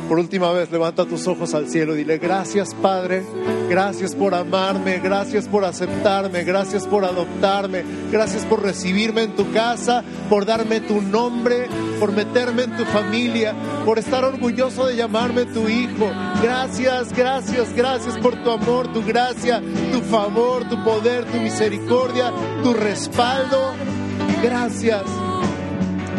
Por 0.09 0.20
última 0.20 0.52
vez, 0.52 0.70
levanta 0.70 1.04
tus 1.04 1.26
ojos 1.26 1.52
al 1.54 1.68
cielo 1.68 1.94
y 1.94 1.98
dile, 1.98 2.18
gracias 2.18 2.74
Padre, 2.74 3.24
gracias 3.68 4.14
por 4.14 4.34
amarme, 4.34 5.00
gracias 5.00 5.48
por 5.48 5.64
aceptarme, 5.64 6.44
gracias 6.44 6.86
por 6.86 7.04
adoptarme, 7.04 7.84
gracias 8.12 8.44
por 8.44 8.62
recibirme 8.62 9.24
en 9.24 9.34
tu 9.34 9.50
casa, 9.52 10.04
por 10.30 10.46
darme 10.46 10.80
tu 10.80 11.02
nombre, 11.02 11.66
por 11.98 12.12
meterme 12.12 12.64
en 12.64 12.76
tu 12.76 12.84
familia, 12.84 13.52
por 13.84 13.98
estar 13.98 14.24
orgulloso 14.24 14.86
de 14.86 14.94
llamarme 14.94 15.44
tu 15.46 15.68
hijo. 15.68 16.09
Gracias, 16.40 17.12
gracias, 17.12 17.74
gracias 17.74 18.16
por 18.18 18.40
tu 18.44 18.52
amor, 18.52 18.92
tu 18.92 19.04
gracia, 19.04 19.61
tu 19.90 20.00
favor, 20.02 20.68
tu 20.68 20.82
poder, 20.84 21.24
tu 21.24 21.38
misericordia, 21.38 22.32
tu 22.62 22.72
respaldo. 22.74 23.74
Gracias. 24.40 25.02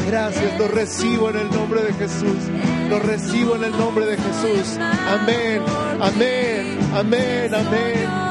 Gracias, 0.08 0.58
lo 0.58 0.68
recibo 0.68 1.30
en 1.30 1.38
el 1.38 1.50
nombre 1.50 1.84
de 1.84 1.94
Jesús. 1.94 2.77
Lo 2.90 3.00
recibo 3.00 3.56
en 3.56 3.66
el 3.66 3.78
nombre 3.78 4.06
de 4.06 4.16
Jesús. 4.16 4.78
Amén, 4.80 5.62
amén, 6.00 6.80
amén, 6.94 7.54
amén. 7.54 8.27